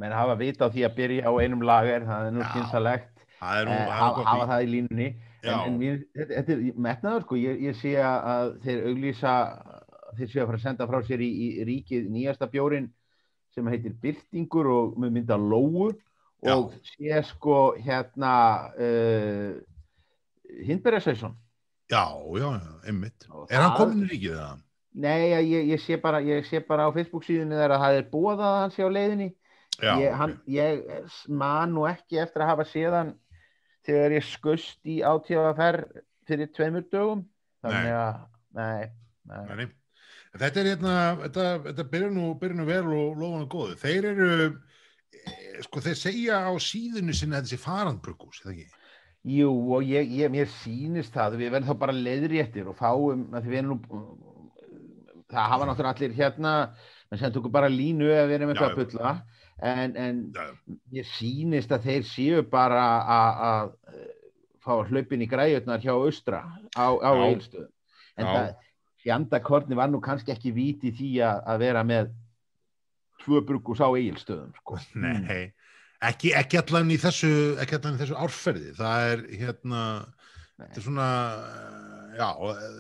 menn 0.01 0.13
hafa 0.15 0.36
vita 0.39 0.65
á 0.65 0.74
því 0.74 0.88
að 0.88 0.96
byrja 0.98 1.30
á 1.30 1.34
einum 1.38 1.62
lager, 1.65 2.06
það 2.08 2.27
er 2.27 2.34
nú 2.34 2.42
er 3.60 3.68
nú 3.68 3.75
eh, 3.75 3.94
hafa, 3.94 4.48
það 4.48 4.63
í 4.63 4.72
línunni. 4.72 5.10
Já. 5.44 5.51
en, 5.51 5.74
en 5.74 5.80
mér, 5.80 5.98
þetta, 6.15 6.34
þetta 6.38 6.53
er 6.56 6.77
metnaður 6.86 7.25
sko, 7.25 7.38
ég, 7.42 7.62
ég 7.68 7.75
sé 7.75 7.94
að 8.00 8.53
þeir 8.63 8.86
auglýsa 8.89 9.34
þeir 10.15 10.30
séu 10.32 10.44
að 10.44 10.48
fara 10.48 10.60
að 10.60 10.63
senda 10.63 10.88
frá 10.88 11.00
sér 11.03 11.24
í, 11.25 11.30
í 11.34 11.68
ríkið 11.68 12.08
nýjasta 12.13 12.48
bjórin 12.53 12.88
sem 13.53 13.68
heitir 13.70 13.96
Byltingur 14.01 14.70
og 14.72 14.98
mynda 15.03 15.38
Lóu. 15.38 15.92
Já. 16.44 16.58
og 16.58 16.74
sé 16.84 17.22
sko 17.24 17.58
hérna 17.80 18.32
uh, 18.75 19.51
Hindbergarsæsson 20.67 21.36
já, 21.91 22.05
já, 22.38 22.50
já, 22.57 22.72
einmitt 22.88 23.27
Og 23.29 23.51
er 23.51 23.63
hann 23.63 23.75
komin 23.77 24.05
í 24.05 24.12
ríkið 24.13 24.38
það? 24.39 24.62
Nei, 25.03 25.19
ég, 25.33 25.72
ég, 25.74 25.81
sé 25.81 25.98
bara, 25.98 26.22
ég 26.22 26.45
sé 26.45 26.62
bara 26.67 26.86
á 26.86 26.93
Facebook 26.93 27.25
síðunni 27.25 27.57
þegar 27.57 27.75
að 27.75 27.83
það 27.83 28.00
er 28.00 28.10
búið 28.12 28.43
að 28.45 28.57
hann 28.62 28.74
sé 28.75 28.86
á 28.86 28.89
leiðinni 28.93 29.29
já, 29.79 29.93
ég, 29.98 30.10
hann, 30.19 30.36
ég 30.53 30.83
man 31.27 31.74
nú 31.74 31.88
ekki 31.89 32.22
eftir 32.22 32.45
að 32.45 32.51
hafa 32.53 32.67
séðan 32.69 33.13
þegar 33.83 34.17
ég 34.19 34.27
skust 34.27 34.79
í 34.86 35.00
átíðaferð 35.01 36.03
fyrir 36.29 36.51
tveimur 36.53 36.86
dögum 36.93 37.24
þannig 37.63 37.95
að, 37.98 38.19
nei, 38.60 38.91
nei. 39.27 39.63
Nei. 39.63 39.72
Þetta 40.33 40.62
er 40.62 40.69
hérna, 40.72 40.93
þetta, 41.27 41.48
þetta 41.67 41.83
byrjar 41.91 42.13
nú, 42.13 42.29
nú 42.57 42.63
vel 42.65 42.86
og 42.89 43.19
lofan 43.22 43.43
og 43.45 43.51
góðu. 43.53 43.75
Þeir 43.77 44.07
eru, 44.10 44.29
eh, 45.13 45.60
sko, 45.67 45.83
þeir 45.86 46.00
segja 46.00 46.39
á 46.50 46.51
síðunni 46.57 47.13
þetta 47.13 47.50
sé 47.51 47.60
farandbrugghús, 47.62 48.41
eða 48.41 48.55
ekki? 48.55 48.83
Jú, 49.24 49.50
og 49.72 49.86
ég, 49.88 50.10
ég, 50.20 50.32
mér 50.34 50.50
sýnist 50.51 51.13
það 51.15 51.38
við 51.39 51.53
verðum 51.53 51.70
þá 51.70 51.80
bara 51.80 51.94
leiðréttir 51.96 52.68
og 52.68 52.75
fáum 52.75 53.22
nú 53.32 53.77
það 55.32 55.48
hafa 55.53 55.68
náttúrulega 55.70 55.94
allir 55.96 56.18
hérna 56.18 56.51
en 57.12 57.22
sem 57.22 57.32
tökur 57.32 57.53
bara 57.53 57.70
línu 57.72 58.10
að 58.12 58.27
vera 58.34 58.50
með 58.50 58.60
Já, 58.60 58.65
eitthvað 58.65 58.74
að 58.74 58.82
bulla 58.82 59.13
en, 59.63 59.96
en 59.96 60.20
Já, 60.36 60.44
ég 61.00 61.08
sýnist 61.08 61.72
að 61.72 61.88
þeir 61.88 62.03
séu 62.10 62.44
bara 62.51 62.84
að- 63.08 63.72
fá 64.63 64.75
hlaupin 64.88 65.24
í 65.24 65.27
græjurnar 65.27 65.82
hjá 65.84 65.92
austra 65.96 66.44
á, 66.75 66.88
á 66.92 67.12
Já. 67.12 67.24
eilstöðum 67.30 67.72
en 68.20 68.25
Já. 68.27 68.34
það 68.34 68.53
fjandakorni 69.03 69.75
var 69.75 69.89
nú 69.92 70.00
kannski 70.03 70.32
ekki 70.32 70.53
víti 70.56 70.92
því 70.96 71.10
að, 71.27 71.42
að 71.51 71.63
vera 71.63 71.82
með 71.84 72.12
tvö 73.24 73.42
brugus 73.48 73.80
á 73.84 73.88
eilstöðum 73.92 74.53
sko. 74.60 74.80
Nei, 74.96 75.51
ekki, 76.10 76.33
ekki 76.38 76.60
allan 76.62 76.91
í 76.93 76.98
þessu 77.01 77.31
ekki 77.63 77.77
allan 77.77 77.98
í 77.98 78.01
þessu 78.01 78.17
árferði. 78.19 78.72
Það 78.77 79.12
er 79.12 79.24
hérna 79.41 79.83
þetta 80.60 80.79
er 80.79 80.86
svona 80.88 81.10
eh, 81.33 82.17
já, 82.19 82.29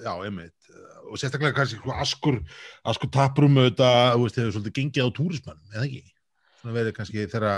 já, 0.05 0.13
einmitt. 0.15 0.71
Og 1.03 1.19
sérstaklega 1.19 1.57
kannski 1.57 1.93
askur 1.99 2.39
askur 2.89 3.11
taprum 3.13 3.59
auðvitað, 3.59 4.15
þú 4.15 4.25
veist, 4.25 4.41
hefur 4.41 4.55
svolítið 4.57 4.77
gengið 4.79 5.07
á 5.07 5.17
túrismannum, 5.17 5.71
eða 5.75 5.87
ekki? 5.87 6.03
Svona 6.61 6.77
verið 6.79 6.97
kannski 6.97 7.27
þeirra 7.29 7.55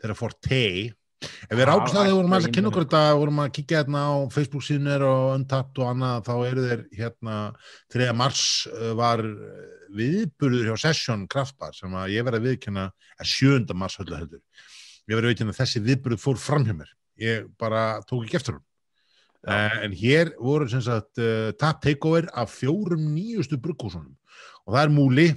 þeirra 0.00 0.16
fortei 0.16 0.90
ef 1.20 1.52
við 1.52 1.62
Já, 1.62 1.68
rákst 1.68 1.96
að 1.96 2.06
þegar 2.06 2.16
vorum 2.16 2.36
að 2.36 2.46
kynna 2.54 2.70
okkur 2.70 2.86
þetta 2.86 3.02
vorum 3.20 3.40
að 3.42 3.50
kíkja 3.56 3.80
hérna 3.82 4.04
á 4.08 4.12
Facebook 4.32 4.64
síðunir 4.64 5.04
og 5.04 5.24
Untapped 5.34 5.80
og 5.82 5.90
annað 5.90 6.22
þá 6.28 6.32
eru 6.48 6.64
þeir 6.68 6.84
hérna 6.96 7.36
3. 7.92 8.08
mars 8.16 8.44
uh, 8.70 8.92
var 8.98 9.22
uh, 9.26 9.58
viðburður 9.96 10.70
hjá 10.70 10.80
Session 10.86 11.26
Kraftbar 11.30 11.76
sem 11.76 11.92
að 11.92 12.14
ég 12.14 12.26
verði 12.26 12.40
að 12.40 12.48
viðkynna 12.48 12.86
er 13.20 13.30
7. 13.34 13.76
mars 13.76 13.98
öllu 14.00 14.16
heldur 14.16 14.40
ég 14.40 15.14
verði 15.14 15.26
að 15.26 15.34
viðkynna 15.34 15.54
að 15.56 15.60
þessi 15.60 15.84
viðburður 15.90 16.24
fór 16.24 16.40
fram 16.40 16.66
hjá 16.68 16.74
mér 16.78 16.96
ég 17.20 17.52
bara 17.60 17.84
tók 18.08 18.24
ekki 18.24 18.40
eftir 18.40 18.56
hún 18.56 18.64
uh, 18.64 19.76
en 19.84 19.96
hér 20.00 20.34
voru 20.40 20.70
sem 20.72 20.84
sagt 20.84 21.20
uh, 21.20 21.52
tap 21.60 21.84
takeover 21.84 22.30
af 22.32 22.56
fjórum 22.56 23.10
nýjustu 23.12 23.60
brugghúsunum 23.60 24.16
og 24.64 24.74
það 24.74 24.82
er 24.86 24.94
Múli 24.94 25.28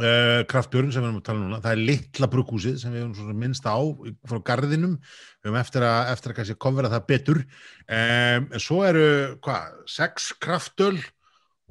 uh, 0.00 0.42
Kraftbjörn 0.50 0.92
sem 0.94 1.02
við 1.02 1.08
erum 1.10 1.20
að 1.20 1.26
tala 1.26 1.38
um 1.40 1.46
núna 1.48 1.60
það 1.64 1.74
er 1.74 1.82
litla 1.90 2.28
brugghúsið 2.32 2.76
sem 2.82 2.94
við 2.94 3.04
erum 3.04 3.40
minnst 3.42 3.66
á 3.68 3.76
frá 4.28 4.38
garðinum 4.50 4.98
við 5.02 5.50
erum 5.50 5.58
eftir 5.60 5.86
að, 5.88 6.12
eftir 6.14 6.36
að 6.36 6.52
kofvera 6.64 6.92
það 6.92 7.08
betur 7.12 7.42
um, 7.42 8.48
en 8.48 8.62
svo 8.62 8.82
eru 8.88 9.06
hvað, 9.44 9.78
sex 9.90 10.30
kraftöl 10.42 10.96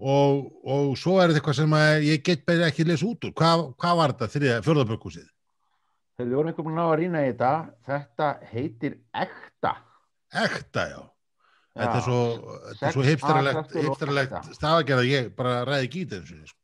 og, 0.02 0.50
og 0.66 0.96
svo 1.00 1.20
er 1.20 1.32
þetta 1.32 1.42
eitthvað 1.42 1.60
sem 1.62 1.78
að 1.78 2.08
ég 2.10 2.26
get 2.26 2.44
bara 2.50 2.72
ekki 2.72 2.88
lesa 2.90 3.08
út 3.10 3.30
úr 3.30 3.38
hvað, 3.38 3.68
hvað 3.82 4.02
var 4.02 4.16
þetta 4.16 4.34
þriða, 4.36 4.60
fjörðabrugghúsið? 4.68 5.30
þegar 6.18 6.30
við 6.30 6.38
vorum 6.38 6.52
einhvern 6.52 6.68
veginn 6.68 6.84
á 6.84 6.88
að 6.90 7.00
rýna 7.02 7.24
í 7.24 7.32
þetta 7.32 7.56
þetta 7.92 8.34
heitir 8.52 9.00
ekta 9.26 9.78
Ekta, 10.32 10.86
já 10.88 11.02
Þetta 11.72 11.92
er 11.92 12.02
Já. 12.02 12.04
svo, 12.04 12.22
þetta 12.68 12.88
er 12.88 12.96
svo 12.96 13.04
hipsteralegt 13.06 14.34
ekta. 14.36 14.56
stafagerð 14.58 15.02
að 15.02 15.08
ég 15.08 15.30
bara 15.38 15.54
ræði 15.68 16.02
þessu. 16.12 16.40
Sko. 16.50 16.58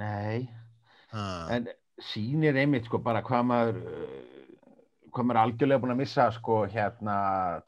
nei, 0.00 0.48
Ah, 1.12 1.48
en 1.56 1.68
sýnir 2.10 2.56
einmitt 2.60 2.88
sko 2.88 3.00
bara 3.02 3.22
hvað 3.24 3.46
maður 3.48 3.78
uh, 3.80 4.38
hvað 5.08 5.28
maður 5.28 5.40
algjörlega 5.42 5.82
búin 5.82 5.94
að 5.94 6.00
missa 6.02 6.28
sko 6.36 6.62
hérna 6.68 7.18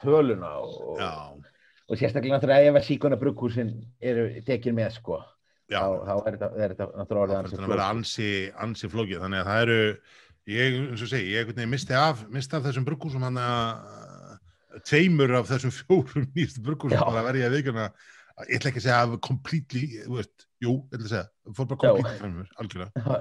töluna 0.01 0.51
og, 0.61 1.01
og 1.01 1.99
sérstaklega 1.99 2.37
náttúrulega 2.37 2.71
ef 2.71 2.79
að 2.79 2.87
síkona 2.87 3.19
brugghúsin 3.19 3.73
eru 3.99 4.27
tekin 4.47 4.77
með 4.77 4.93
sko 4.99 5.19
já, 5.71 5.81
þá, 5.81 6.03
þá 6.05 6.13
er 6.13 6.35
þetta, 6.35 6.49
er 6.55 6.73
þetta 6.75 6.87
náttúrulega 6.99 7.23
orðið 7.25 7.39
ansi 7.39 7.59
að 7.59 7.73
vera 7.73 7.89
ansi, 7.95 8.29
ansi 8.65 8.91
flókið, 8.91 9.23
þannig 9.23 9.41
að 9.41 9.49
það 9.49 9.65
eru, 9.65 9.79
ég, 10.53 10.79
eins 10.85 11.05
og 11.05 11.11
segi, 11.11 11.35
ég 11.35 11.67
misti 11.73 11.97
af, 11.97 12.23
misti 12.33 12.57
af 12.57 12.65
þessum 12.67 12.87
brugghúsum 12.87 13.27
hann 13.27 13.41
að 13.41 14.81
tveimur 14.87 15.35
af 15.39 15.49
þessum 15.51 15.75
fjórum 15.75 16.27
nýjastu 16.35 16.65
brugghúsum 16.65 17.03
bara 17.03 17.25
verði 17.27 17.43
ég 17.43 17.51
að 17.51 17.57
veikuna, 17.59 17.87
ég 18.47 18.57
ætla 18.57 18.71
ekki 18.71 18.81
að 18.81 18.85
segja 18.85 19.01
að 19.05 19.13
completely, 19.25 19.83
þú 20.05 20.17
veist, 20.17 20.45
jú, 20.63 20.73
ég 20.91 20.97
ætla 20.97 21.05
að 21.05 21.11
segja, 21.11 21.53
fór 21.57 21.69
bara 21.69 21.81
completely 21.83 22.17
frá 22.19 22.31
mér, 22.31 22.49
algjörlega. 22.63 23.19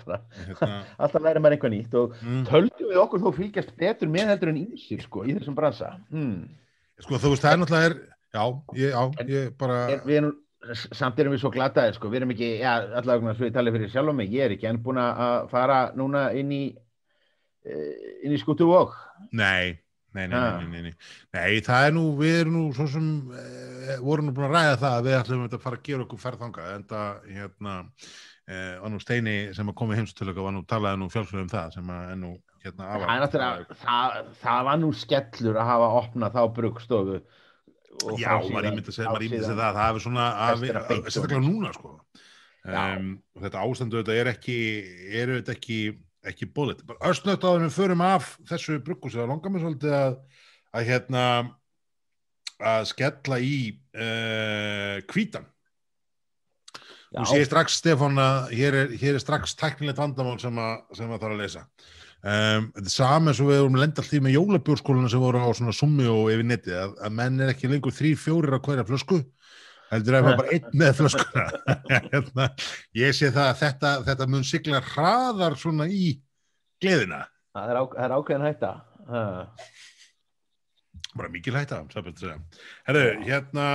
Hérna, 0.50 0.78
alltaf 0.98 1.24
læri 1.26 1.42
maður 1.42 1.56
eitthvað 1.56 1.74
nýtt 1.74 1.96
og 2.00 2.14
mm, 2.20 2.44
töldum 2.50 2.92
við 2.92 3.00
okkur 3.04 3.24
þó 3.24 3.30
fylgjast 3.38 3.72
betur 3.80 4.12
með 4.12 4.32
heldur 4.34 4.52
en 4.52 4.60
ísir 4.62 5.02
sko 5.04 5.24
í 5.24 5.34
þessum 5.38 5.58
bransa. 5.58 5.90
Hmm. 6.12 6.38
sko, 7.00 7.16
þú 7.16 7.34
veist, 7.34 7.44
það 7.46 7.56
er 7.56 7.60
náttúrulega, 7.62 7.90
er, 7.90 7.98
já, 8.36 8.44
ég, 8.80 8.94
já, 8.94 9.26
ég 9.34 9.52
bara, 9.60 9.80
er, 9.96 10.06
við 10.06 10.22
erum, 10.22 10.38
samt 10.76 11.20
erum 11.20 11.34
við 11.34 11.44
svo 11.44 11.52
glataðir 11.54 11.96
sko, 11.96 12.12
við 12.12 12.20
erum 12.20 12.34
ekki, 12.36 12.50
já, 12.60 12.72
allavega 13.00 13.36
svo 13.38 13.48
ég 13.48 13.54
tala 13.56 13.74
fyrir 13.76 13.92
sjálf 13.92 14.16
mig, 14.16 14.32
ég 14.34 14.46
er 14.46 14.56
ekki 14.56 14.70
enn 14.70 14.82
búin 14.84 15.00
að 15.00 15.46
fara 15.52 15.82
núna 15.96 16.26
inn 16.36 16.52
í 16.52 16.64
eh, 17.64 18.18
inn 18.24 18.36
í 18.36 18.40
skutu 18.40 18.68
og 18.76 18.92
nei, 19.36 19.78
nei, 20.14 20.26
nei, 20.26 20.38
Ah. 20.38 20.56
nei, 20.58 20.66
nei, 20.66 20.82
nei, 20.82 20.94
nei, 21.34 21.60
það 21.66 21.86
er 21.88 21.92
nú, 21.96 22.04
við 22.18 22.40
erum 22.40 22.54
nú 22.58 22.62
svo 22.74 22.86
sem, 22.90 23.06
e, 23.32 23.96
vorum 24.02 24.26
nú 24.30 24.34
búin 24.36 24.48
að 24.50 24.56
ræða 24.56 24.76
það 24.82 24.96
að 24.98 25.04
við 25.08 25.18
ætlum 25.20 25.44
að 25.48 25.58
fara 25.62 25.76
að 25.76 25.82
gera 25.88 26.04
okkur 26.06 26.22
ferðanga, 26.24 26.68
en 26.74 26.84
það, 26.90 27.20
hérna, 27.36 27.74
e, 28.50 28.78
var 28.82 28.90
nú 28.90 29.00
Steini 29.00 29.36
sem 29.54 29.68
að 29.70 29.76
koma 29.82 29.94
í 29.94 30.00
heimstöluga, 30.00 30.42
var 30.48 30.52
nú 30.56 30.64
talaði 30.66 30.98
nú 31.04 31.10
fjálfsögum 31.12 31.46
um 31.46 31.52
það, 31.52 31.72
sem 31.78 31.92
að 31.94 32.10
er 32.10 32.18
nú, 32.24 32.32
hérna, 32.64 32.88
það 32.90 33.04
er 33.14 33.22
náttúrulega 33.26 33.78
það, 33.84 34.32
það 34.42 34.64
var 34.70 34.78
nú 34.82 34.90
skellur 35.04 35.60
að 35.62 35.70
hafa 35.70 35.92
opnað 36.02 36.34
þá 36.34 36.42
brugstofu 36.58 37.20
og 38.00 38.18
Já, 38.18 38.30
maður 38.50 38.68
ímyndi 38.70 38.92
sig 38.94 39.04
það, 39.04 39.22
síðan- 39.28 39.56
það, 39.60 39.74
það 39.76 39.86
hefur 39.86 40.04
svona, 40.06 40.26
sérstaklega 41.04 41.40
núna, 41.44 41.72
sko. 41.74 41.96
Um, 42.60 43.22
og 43.36 43.42
þetta 43.42 43.60
ástandu 43.64 44.02
þetta 44.02 44.14
er 44.20 44.28
ekki, 44.34 44.56
eru 45.16 45.38
þetta 45.40 45.54
ekki, 45.56 45.78
ekki 46.26 46.48
bólit. 46.54 46.82
Bara 46.88 47.12
östnögt 47.12 47.44
á 47.46 47.50
þeim 47.52 47.68
við 47.68 47.76
förum 47.76 48.04
af 48.04 48.34
þessu 48.48 48.80
brugghúsi, 48.84 49.20
það 49.20 49.32
langar 49.32 49.54
mér 49.54 49.64
svolítið 49.64 49.96
að, 49.96 50.18
að 50.76 50.90
hérna, 50.90 51.22
að 52.72 52.90
skella 52.90 53.40
í 53.40 53.56
uh, 53.96 54.98
kvítan. 55.10 55.48
Þú 57.10 57.24
Já. 57.24 57.30
sé 57.32 57.46
strax, 57.48 57.80
Stefán, 57.80 58.20
að 58.22 58.52
hér 58.54 58.76
er, 58.84 58.92
hér 59.00 59.16
er 59.18 59.22
strax 59.22 59.56
tæknilegt 59.58 59.98
vandamál 59.98 60.36
sem 60.38 60.60
að, 60.62 60.76
sem 60.94 61.10
að 61.10 61.24
þarf 61.24 61.34
að 61.34 61.40
lesa. 61.42 61.64
Um, 62.20 62.68
þetta 62.76 62.84
er 62.84 62.92
saman 62.92 63.32
og 63.32 63.48
við 63.48 63.62
vorum 63.62 63.78
lenda 63.80 64.02
alltaf 64.02 64.22
með 64.22 64.34
jólabjórskóluna 64.36 65.08
sem 65.10 65.22
voru 65.22 65.40
á 65.40 65.48
svona 65.56 65.72
summi 65.72 66.04
og 66.12 66.28
yfir 66.30 66.46
netið, 66.46 66.76
að, 66.76 66.94
að 67.00 67.14
menn 67.16 67.40
er 67.40 67.52
ekki 67.54 67.70
lengur 67.72 67.96
þrý, 67.96 68.12
fjórir 68.20 68.54
að 68.54 68.62
hverja 68.68 68.84
flösku, 68.90 69.22
heldur 69.90 70.16
að 70.18 70.26
það 70.28 70.40
bara 70.40 70.56
einn 70.56 70.80
með 70.82 70.92
flöskuna. 71.00 71.44
hérna, 72.12 72.48
ég 73.00 73.16
sé 73.18 73.30
það 73.34 73.46
að 73.48 73.60
þetta, 73.64 73.92
þetta 74.08 74.28
mun 74.30 74.46
sigla 74.46 74.82
hraðar 74.92 75.58
svona 75.60 75.88
í 75.90 76.10
gleðina. 76.82 77.24
það 77.56 77.72
er, 77.74 77.80
á, 77.80 77.84
það 77.94 78.04
er 78.06 78.16
ákveðin 78.18 78.48
hætta. 78.48 78.72
Bara 81.10 81.32
mikil 81.32 81.56
hætta. 81.58 81.82
Herru, 82.86 83.06
hérna, 83.26 83.66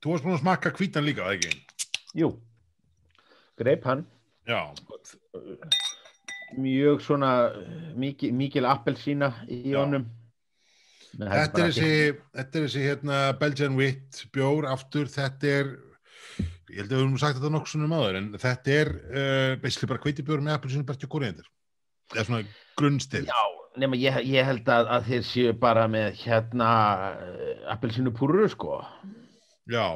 þú 0.00 0.12
varst 0.14 0.26
búin 0.26 0.36
að 0.36 0.42
smakka 0.44 0.74
kvítan 0.76 1.06
líka, 1.06 1.24
eða 1.28 1.38
ekki? 1.38 1.64
jú, 2.14 2.28
greip 3.58 3.86
hann 3.88 4.04
Já, 4.46 4.70
mjög 6.60 7.00
svona 7.02 7.30
mikil, 7.96 8.30
mikil 8.36 8.66
appelsína 8.68 9.32
í 9.48 9.72
Já. 9.72 9.80
honum 9.80 10.04
það 10.04 10.23
Þetta 11.14 11.60
er 11.62 11.72
þessi, 11.72 11.90
þetta 12.34 12.58
er 12.58 12.64
þessi 12.66 12.84
hérna, 12.84 13.18
Belgian 13.40 13.76
Wit 13.78 14.22
bjór 14.34 14.66
aftur, 14.72 15.10
þetta 15.10 15.52
er 15.60 15.74
ég 16.74 16.80
held 16.80 16.90
að 16.90 16.96
við 16.96 17.02
höfum 17.04 17.18
sagt 17.22 17.38
þetta 17.38 17.50
nokkuð 17.54 17.72
svona 17.74 17.90
maður 17.90 18.16
en 18.18 18.30
þetta 18.40 18.72
er 18.74 18.90
uh, 18.94 19.50
beisli 19.62 19.88
bara 19.90 20.02
kveitibjór 20.02 20.42
með 20.42 20.56
appelsinu 20.56 20.86
berti 20.88 21.06
og 21.06 21.12
kóriðendur 21.14 21.50
eða 22.14 22.24
svona 22.26 22.40
grunnstil. 22.78 23.22
Já, 23.28 23.42
nema 23.80 23.98
ég, 24.00 24.18
ég 24.32 24.48
held 24.48 24.68
að, 24.74 24.90
að 24.96 25.08
þeir 25.12 25.24
séu 25.28 25.54
bara 25.62 25.86
með 25.90 26.18
hérna 26.24 26.68
appelsinu 27.74 28.12
púru 28.16 28.48
sko. 28.50 28.80
Já, 29.70 29.86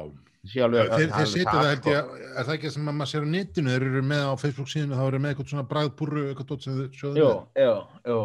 þeir, 0.47 0.77
þeir 0.87 1.29
setja 1.33 1.51
það 1.51 1.67
held 1.69 1.83
sko. 1.83 1.95
ég. 1.97 2.13
Er 2.29 2.47
það 2.47 2.53
ekki 2.55 2.71
sem 2.75 2.87
að 2.91 2.97
maður 3.01 3.11
sér 3.11 3.27
á 3.27 3.29
netinu? 3.35 3.73
Þeir 3.75 3.87
eru 3.89 4.05
með 4.13 4.23
á 4.25 4.33
Facebook 4.41 4.71
síðan 4.71 4.95
þá 4.95 5.03
eru 5.09 5.19
með 5.19 5.33
eitthvað 5.33 5.51
svona 5.53 5.67
bragðpúru 5.73 6.23
eitthvað 6.29 6.49
dót 6.53 6.65
sem 6.65 6.79
þau 6.79 7.01
sjóðu 7.01 7.21
Jú, 7.21 7.29
með. 7.29 7.65
jú, 7.65 7.75
jú. 8.13 8.21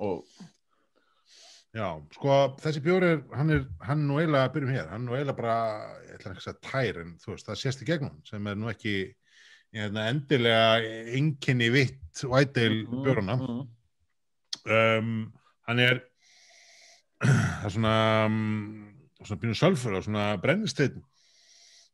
Og 0.00 0.48
Já, 1.70 1.86
sko 2.16 2.36
þessi 2.58 2.80
bjór 2.82 3.04
er 3.06 3.20
hann 3.38 3.52
er, 3.54 3.60
hann 3.86 4.00
nú 4.08 4.16
eiginlega 4.18 4.50
byrjum 4.50 4.72
hér 4.74 4.88
hann 4.90 5.04
er 5.04 5.06
nú 5.06 5.14
eiginlega 5.14 5.38
bara, 5.38 5.58
ég 6.08 6.16
ætla 6.16 6.32
ekki 6.32 6.40
að 6.40 6.46
segja 6.48 6.62
tær 6.66 6.96
en 7.04 7.12
þú 7.22 7.30
veist, 7.30 7.46
það 7.46 7.60
sést 7.60 7.84
í 7.84 7.86
gegnum 7.86 8.16
sem 8.26 8.48
er 8.50 8.56
nú 8.58 8.70
ekki 8.72 8.94
hérna, 9.76 10.08
endilega 10.10 10.80
einkenni 11.14 11.68
vitt 11.70 12.24
whitale 12.26 12.80
bjórana. 12.90 13.36
mm, 13.38 13.60
um, 14.66 15.12
hann 15.68 15.82
er 15.84 16.02
það 17.28 17.68
er 17.68 17.74
svona 17.76 17.94
um, 18.26 18.40
svona 19.20 19.40
pínu 19.44 19.54
sölfur 19.60 19.94
og 20.00 20.06
svona 20.08 20.26
brennisteinn 20.42 20.98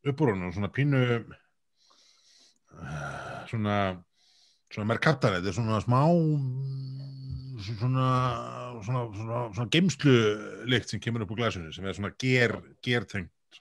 upp 0.06 0.25
úr 0.25 0.33
honum, 0.33 0.54
svona 0.56 0.73
pínu 0.73 1.02
svona 3.50 3.76
svona 4.73 4.88
merkattar, 4.88 5.37
þetta 5.37 5.52
er 5.52 5.59
svona 5.61 5.85
smá 5.85 6.00
svona 7.66 8.09
svona, 8.86 9.02
svona, 9.16 9.40
svona 9.56 9.72
geimslu 9.74 10.14
lykt 10.70 10.92
sem 10.92 11.02
kemur 11.02 11.24
upp 11.26 11.34
úr 11.34 11.42
glasinu 11.42 11.72
sem 11.74 11.86
er 11.86 11.96
svona 11.98 12.12
ger, 12.22 12.56
gertengt 12.86 13.60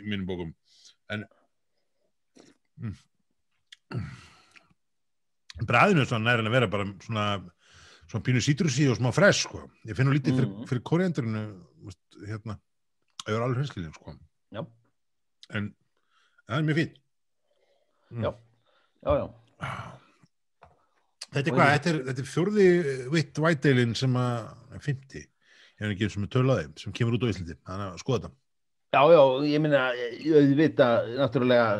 í 0.00 0.06
mínum 0.06 0.26
bókum 0.28 0.54
en 1.14 1.24
mm, 2.80 2.94
bræðinu 5.68 6.04
er 6.04 6.44
að 6.44 6.54
vera 6.54 6.70
bara 6.70 6.88
svona 7.04 7.26
svona 8.04 8.24
pínu 8.26 8.42
sítrusi 8.44 8.86
og 8.90 8.98
smá 8.98 9.10
fresh 9.14 9.46
sko. 9.46 9.64
ég 9.88 9.96
finn 9.96 10.06
nú 10.08 10.14
lítið 10.14 10.36
fyrir, 10.36 10.50
Mhm. 10.50 10.66
fyrir 10.68 10.82
koriandurinu 10.82 11.44
hérna, 12.28 12.58
ég 13.26 13.34
er 13.34 13.42
alveg 13.42 13.58
hreysliðin 13.58 13.94
sko. 13.94 14.18
En 15.50 15.74
það 16.48 16.58
er 16.58 16.62
mjög 16.62 16.76
fín 16.76 16.94
Mm. 18.10 18.22
Já. 18.22 18.34
já, 19.02 19.12
já 19.18 20.00
Þetta 21.34 21.50
er 21.50 21.52
Og 21.52 21.58
hvað, 21.58 21.66
ég- 21.66 21.74
þetta 21.80 21.90
er, 21.90 22.00
þetta 22.08 22.22
er 22.24 22.30
fjórði 22.30 22.66
vitt 23.16 23.42
væteilin 23.42 23.94
sem 23.98 24.14
að 24.14 24.80
50, 24.86 25.24
ég 25.24 25.84
hef 25.84 25.90
ekki 25.96 26.10
sem 26.14 26.22
er 26.28 26.32
tölaði 26.36 26.66
sem 26.78 26.92
kemur 26.94 27.16
út 27.18 27.26
á 27.26 27.30
Íslandi, 27.32 27.56
þannig 27.66 27.92
að 27.92 28.00
skoða 28.04 28.20
þetta 28.28 28.40
Já, 28.94 29.00
já, 29.10 29.22
ég 29.50 29.58
minna, 29.64 29.78
auðvitað, 30.38 31.08
náttúrulega, 31.18 31.70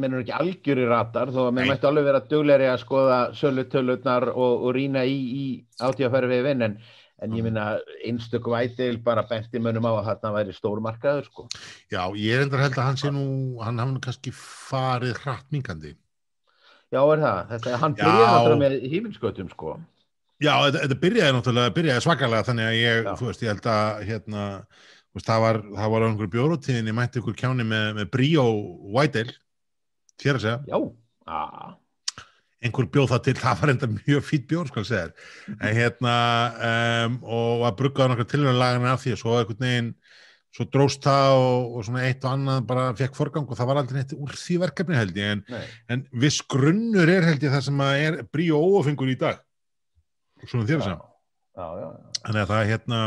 menn 0.00 0.14
er 0.16 0.22
ekki 0.22 0.32
algjöri 0.38 0.86
ratar, 0.88 1.28
þó 1.34 1.42
að 1.50 1.58
Nei. 1.58 1.66
mættu 1.68 1.88
alveg 1.90 2.06
vera 2.08 2.20
duglegri 2.30 2.68
að 2.72 2.78
skoða 2.86 3.18
sölutölutnar 3.36 4.30
og, 4.32 4.64
og 4.64 4.72
rýna 4.78 5.02
í, 5.04 5.18
í 5.28 5.44
átíðafæri 5.84 6.30
við 6.32 6.42
vinn, 6.48 6.62
en, 6.64 6.78
en 7.20 7.30
ég 7.36 7.42
Mhm. 7.42 7.44
minna, 7.50 7.66
einstöku 8.06 8.54
vætil 8.54 8.96
bara 9.04 9.26
benti 9.28 9.60
mönnum 9.60 9.84
á 9.84 9.92
að 10.00 10.08
þarna 10.08 10.32
væri 10.38 10.56
stórmarkaður, 10.56 11.24
sko. 11.28 11.48
Já, 11.92 12.00
ég 12.16 12.32
er 12.38 12.42
endar 12.46 12.60
held 12.64 12.80
að 12.80 12.86
hann 12.88 12.96
sé 13.04 13.12
nú, 13.12 13.60
hann 13.60 13.78
hafa 13.78 13.92
nú 13.92 14.00
kannski 14.00 14.32
farið 14.32 15.18
hratt 15.26 15.50
minkandi. 15.52 15.94
Já, 16.88 17.00
er 17.04 17.22
það, 17.22 17.40
þetta, 17.52 17.78
hann 17.82 17.96
byrjaði 17.98 18.28
náttúrulega 18.32 18.60
með 18.62 18.92
hífinskötum, 18.92 19.48
sko. 19.52 19.72
Já, 20.38 20.52
þetta, 20.64 20.84
þetta 20.84 21.00
byrjaði 21.02 21.34
náttúrulega, 21.36 21.74
byrjaði 21.76 22.04
svakalega 22.04 22.46
þannig 22.46 22.68
að 22.68 22.78
ég, 22.78 23.02
Já. 23.02 23.10
þú 23.18 23.26
veist, 23.28 23.42
ég 23.42 23.52
held 23.52 23.68
að 23.72 24.04
hérna, 24.08 24.44
veist, 25.16 25.26
það 25.26 25.42
var, 25.44 25.58
það 25.80 25.92
var 25.94 26.06
á 26.06 26.06
einhverju 26.08 26.32
bjórutíðinni, 26.36 26.94
mætti 26.96 27.20
ykkur 27.20 27.36
kjáni 27.42 27.66
með, 27.68 27.90
með 27.98 28.08
Brio 28.14 28.46
Whiteale, 28.94 29.36
þér 30.22 30.38
að 30.38 30.46
segja, 30.46 30.60
Já, 30.70 30.78
að, 31.34 31.76
einhver 32.64 32.88
bjóð 32.94 33.12
það 33.12 33.24
til, 33.26 33.36
það 33.42 33.60
var 33.60 33.74
enda 33.74 33.90
mjög 33.92 34.24
fýtt 34.30 34.48
bjór, 34.50 34.70
skal 34.72 34.86
segja 34.88 35.04
þér, 35.04 35.28
en 35.58 35.76
hérna, 35.82 36.14
um, 36.70 37.18
og 37.28 37.66
að 37.68 37.76
bruggaði 37.82 38.14
nokkra 38.14 38.30
tilhörlagana 38.32 38.94
af 38.94 39.04
því, 39.04 39.14
og 39.14 39.20
svo 39.20 39.36
einhvern 39.42 39.66
veginn, 39.66 39.92
svo 40.58 40.66
dróst 40.74 41.04
það 41.06 41.34
og, 41.38 41.76
og 41.78 41.84
svona 41.86 42.06
eitt 42.08 42.24
og 42.26 42.32
annað 42.34 42.64
bara 42.66 42.86
fekk 42.98 43.18
forgang 43.18 43.46
og 43.46 43.58
það 43.58 43.70
var 43.70 43.80
aldrei 43.82 44.00
neitt 44.00 44.14
úr 44.16 44.32
því 44.34 44.56
verkefni 44.64 44.98
held 44.98 45.20
ég, 45.20 45.36
en, 45.36 45.66
en 45.94 46.06
viss 46.24 46.40
grunnur 46.50 47.12
er 47.12 47.28
held 47.28 47.46
ég 47.46 47.54
það 47.54 47.68
sem 47.68 47.84
að 47.84 48.06
er 48.06 48.18
Brio 48.32 48.58
óafengur 48.58 49.12
í 49.12 49.18
dag, 49.20 49.38
svona 50.44 50.66
þér 50.66 50.82
að 50.88 50.90
já, 51.58 51.86
þannig 52.24 52.42
að 52.42 52.50
það 52.50 52.72
hérna 52.72 53.02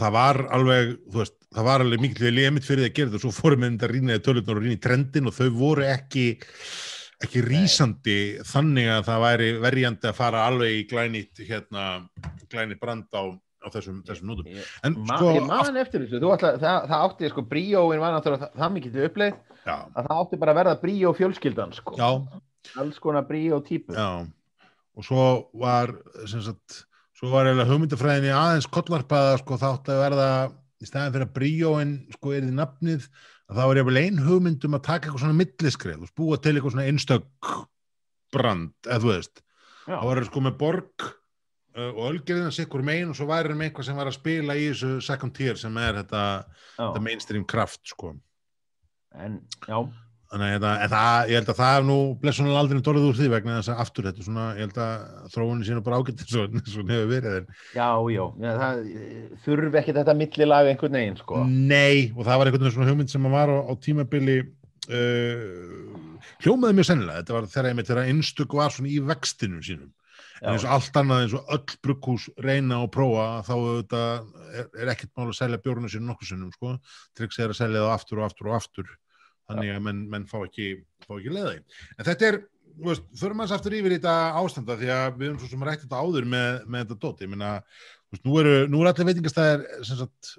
það 0.00 0.14
var 0.16 0.40
alveg, 0.56 0.94
þú 1.10 1.20
veist, 1.22 1.36
það 1.50 1.68
var 1.68 1.84
alveg 1.84 2.02
mikil 2.04 2.32
limit 2.32 2.66
fyrir 2.66 2.84
því 2.84 2.90
að 2.90 2.96
gera 2.96 3.10
þetta 3.10 3.20
og 3.20 3.26
svo 3.26 3.34
fórum 3.36 3.66
við 3.66 3.84
að 3.84 3.92
rýna 3.94 4.16
í 4.16 4.24
tölunar 4.24 4.56
og 4.56 4.64
rýna 4.64 4.78
í 4.78 4.82
trendin 4.86 5.30
og 5.30 5.36
þau 5.36 5.48
voru 5.58 5.86
ekki 5.88 6.26
ekki 7.20 7.42
rýsandi 7.44 8.18
þannig 8.48 8.88
að 8.94 9.02
það 9.10 9.24
væri 9.26 9.48
verjandi 9.60 10.08
að 10.08 10.16
fara 10.16 10.44
alveg 10.48 10.76
í 10.78 10.84
glænýtt 10.88 11.42
hérna, 11.44 11.86
glænýtt 12.48 12.80
brand 12.80 13.10
á, 13.12 13.36
á 13.60 13.66
þessum, 13.74 14.02
þessum 14.08 14.30
nótum. 14.30 14.50
En 14.86 14.98
ma 15.06 15.16
sko, 15.20 15.30
ég 15.36 15.46
man 15.48 15.80
eftir 15.80 16.04
þessu, 16.04 16.20
ætla, 16.34 16.52
það, 16.60 16.84
það 16.90 17.06
átti, 17.06 17.30
sko, 17.32 17.44
bríóin 17.50 18.02
var 18.02 18.14
náttúrulega 18.16 18.46
það, 18.46 18.60
það 18.60 18.76
mikið 18.76 18.94
til 18.96 19.08
uppleið, 19.08 19.40
já, 19.64 19.74
að 19.76 20.06
það 20.10 20.20
átti 20.20 20.40
bara 20.42 20.54
að 20.54 20.60
verða 20.60 20.76
bríó 20.84 21.12
fjölskyldan, 21.18 21.74
sko. 21.76 21.96
já, 22.00 22.10
Alls 22.80 23.00
konar 23.00 23.26
bríó 23.28 23.60
típur. 23.64 23.96
já 23.96 24.10
og 25.00 25.06
svo 25.06 25.26
var 25.56 25.92
sagt, 26.28 26.80
svo 27.16 27.30
var 27.32 27.48
eiginlega 27.48 27.70
hugmyndafræðinni 27.70 28.32
aðeins 28.34 28.68
kollarpaða, 28.72 29.36
sko, 29.40 29.60
það 29.60 29.76
átti 29.78 29.94
að 29.94 30.02
verða 30.04 30.30
í 30.80 30.88
staðin 30.88 31.14
fyrir 31.14 31.28
að 31.28 31.36
bríóin, 31.36 31.94
sko, 32.16 32.34
er 32.36 32.44
þið 32.48 32.56
nafnið 32.58 33.06
að 33.50 33.60
það 33.60 33.70
var 33.70 33.80
jafnvel 33.80 34.00
ein 34.00 34.18
hugmynd 34.24 34.66
um 34.66 34.76
að 34.76 34.84
taka 34.86 35.08
eitthvað 35.08 35.22
svona 35.24 35.38
milliskref, 35.40 36.02
og 36.04 36.12
búa 36.18 36.40
til 36.40 36.52
eitthvað 36.56 36.74
svona 36.74 36.88
einstök 36.90 37.48
brand, 38.34 38.74
eða 38.86 39.00
þú 39.02 39.10
veist 39.14 39.42
það 39.86 40.06
var 40.10 40.22
sko 40.28 40.42
með 40.44 40.58
borg 40.60 41.06
og 41.78 42.02
ölgerðina 42.08 42.50
sikkur 42.54 42.82
megin 42.86 43.12
og 43.12 43.18
svo 43.18 43.28
væri 43.30 43.54
með 43.54 43.70
eitthvað 43.70 43.86
sem 43.90 43.98
var 44.00 44.10
að 44.10 44.18
spila 44.18 44.58
í 44.58 44.68
þessu 44.72 44.92
second 45.06 45.34
tier 45.36 45.58
sem 45.60 45.76
er 45.78 46.00
þetta, 46.02 46.22
þetta 46.76 47.02
mainstream 47.04 47.44
kraft 47.48 47.82
sko. 47.92 48.14
En, 49.14 49.40
já, 49.66 49.78
þannig 50.30 50.46
að 50.46 50.54
þetta, 50.54 50.72
en 50.84 50.92
það, 50.92 51.30
ég 51.30 51.40
held 51.40 51.48
að 51.50 51.58
það 51.60 51.72
hef 51.74 51.86
nú 51.86 51.96
blessunulega 52.22 52.60
aldrei 52.62 52.82
dorðið 52.86 53.06
úr 53.08 53.16
því 53.18 53.30
vegna 53.32 53.56
þess 53.58 53.72
að 53.72 53.82
aftur 53.84 54.06
þetta 54.06 54.22
er 54.22 54.28
svona, 54.28 54.46
ég 54.54 54.66
held 54.66 54.80
að 54.84 55.30
þróunin 55.34 55.66
sínu 55.66 55.82
bara 55.86 55.98
ágætt 55.98 56.22
eins 56.24 56.36
og 56.38 56.54
hún 56.78 56.92
hefur 56.94 57.10
verið 57.10 57.38
en, 57.40 57.48
já, 57.74 57.88
já, 58.14 58.22
það 58.46 58.82
eh, 58.94 59.24
þurfi 59.46 59.80
ekki 59.82 59.96
þetta 59.98 60.16
millilag 60.20 60.70
einhvern 60.70 60.98
veginn, 61.00 61.18
sko. 61.18 61.44
nei, 61.50 62.10
og 62.14 62.22
það 62.22 62.42
var 62.42 62.50
einhvern 62.50 62.66
veginn 62.66 62.76
svona 62.76 62.90
hugmynd 62.92 63.14
sem 63.14 63.30
var 63.34 63.50
á, 63.50 63.58
á 63.66 63.72
tímabili 63.82 64.36
uh, 64.90 66.20
hljómaði 66.44 66.78
mjög 66.78 66.90
sennilega, 66.92 67.24
þetta 67.24 67.38
var 67.38 67.50
þegar 67.50 67.70
einmitt 67.72 67.90
þegar 67.90 68.12
einstök 68.12 68.58
var 68.60 68.74
svona 68.74 68.94
í 68.94 69.00
vextinu 69.10 69.64
sínum 69.66 69.90
en 70.40 70.54
eins 70.54 70.64
og 70.66 70.74
allt 70.76 70.98
annað 71.00 71.24
eins 71.24 71.36
og 71.38 71.52
öll 71.56 71.76
brugghús 71.84 72.30
reyna 72.40 72.80
og 72.84 72.90
prófa 72.94 73.28
þá 73.46 73.52
auðvitað 73.56 74.32
er, 74.50 74.72
er 74.82 74.92
ekkert 74.94 75.12
mál 75.16 75.28
að 75.28 75.38
selja 75.40 75.60
bjórnum 75.64 75.92
sér 75.92 76.04
nokkuð 76.06 76.32
sinnum 76.32 76.54
sko, 76.54 76.74
tryggs 77.18 77.40
er 77.40 77.52
að 77.54 77.60
selja 77.60 77.84
það 77.84 77.94
aftur 77.94 78.22
og 78.22 78.28
aftur 78.30 78.50
og 78.50 78.58
aftur 78.58 78.90
þannig 79.50 79.74
að 79.74 79.84
menn, 79.86 80.00
menn 80.10 80.26
fá 80.30 80.38
ekki, 80.44 80.70
ekki 81.06 81.32
því. 81.34 81.56
En 81.96 82.08
þetta 82.08 82.28
er, 82.28 82.38
þú 82.76 82.90
veist, 82.90 83.08
förum 83.20 83.42
aðeins 83.42 83.56
aftur 83.56 83.76
yfir 83.78 83.94
í 83.94 83.98
þetta 83.98 84.16
ástanda 84.40 84.76
því 84.80 84.92
að 84.94 85.18
við 85.18 85.28
erum 85.28 85.40
svo 85.42 85.50
sem 85.50 85.66
rætt 85.66 85.84
þetta 85.84 86.02
áður 86.04 86.28
með, 86.34 86.60
með 86.66 86.84
þetta 86.84 86.98
dót. 87.04 87.24
Ég 87.24 87.32
meina, 87.32 87.50
þú 88.06 88.16
veist, 88.16 88.26
nú 88.28 88.38
eru, 88.42 88.54
nú 88.70 88.82
eru 88.82 88.92
allir 88.92 89.10
veitingastæðir, 89.10 89.66
sem 89.88 90.00
sagt, 90.00 90.32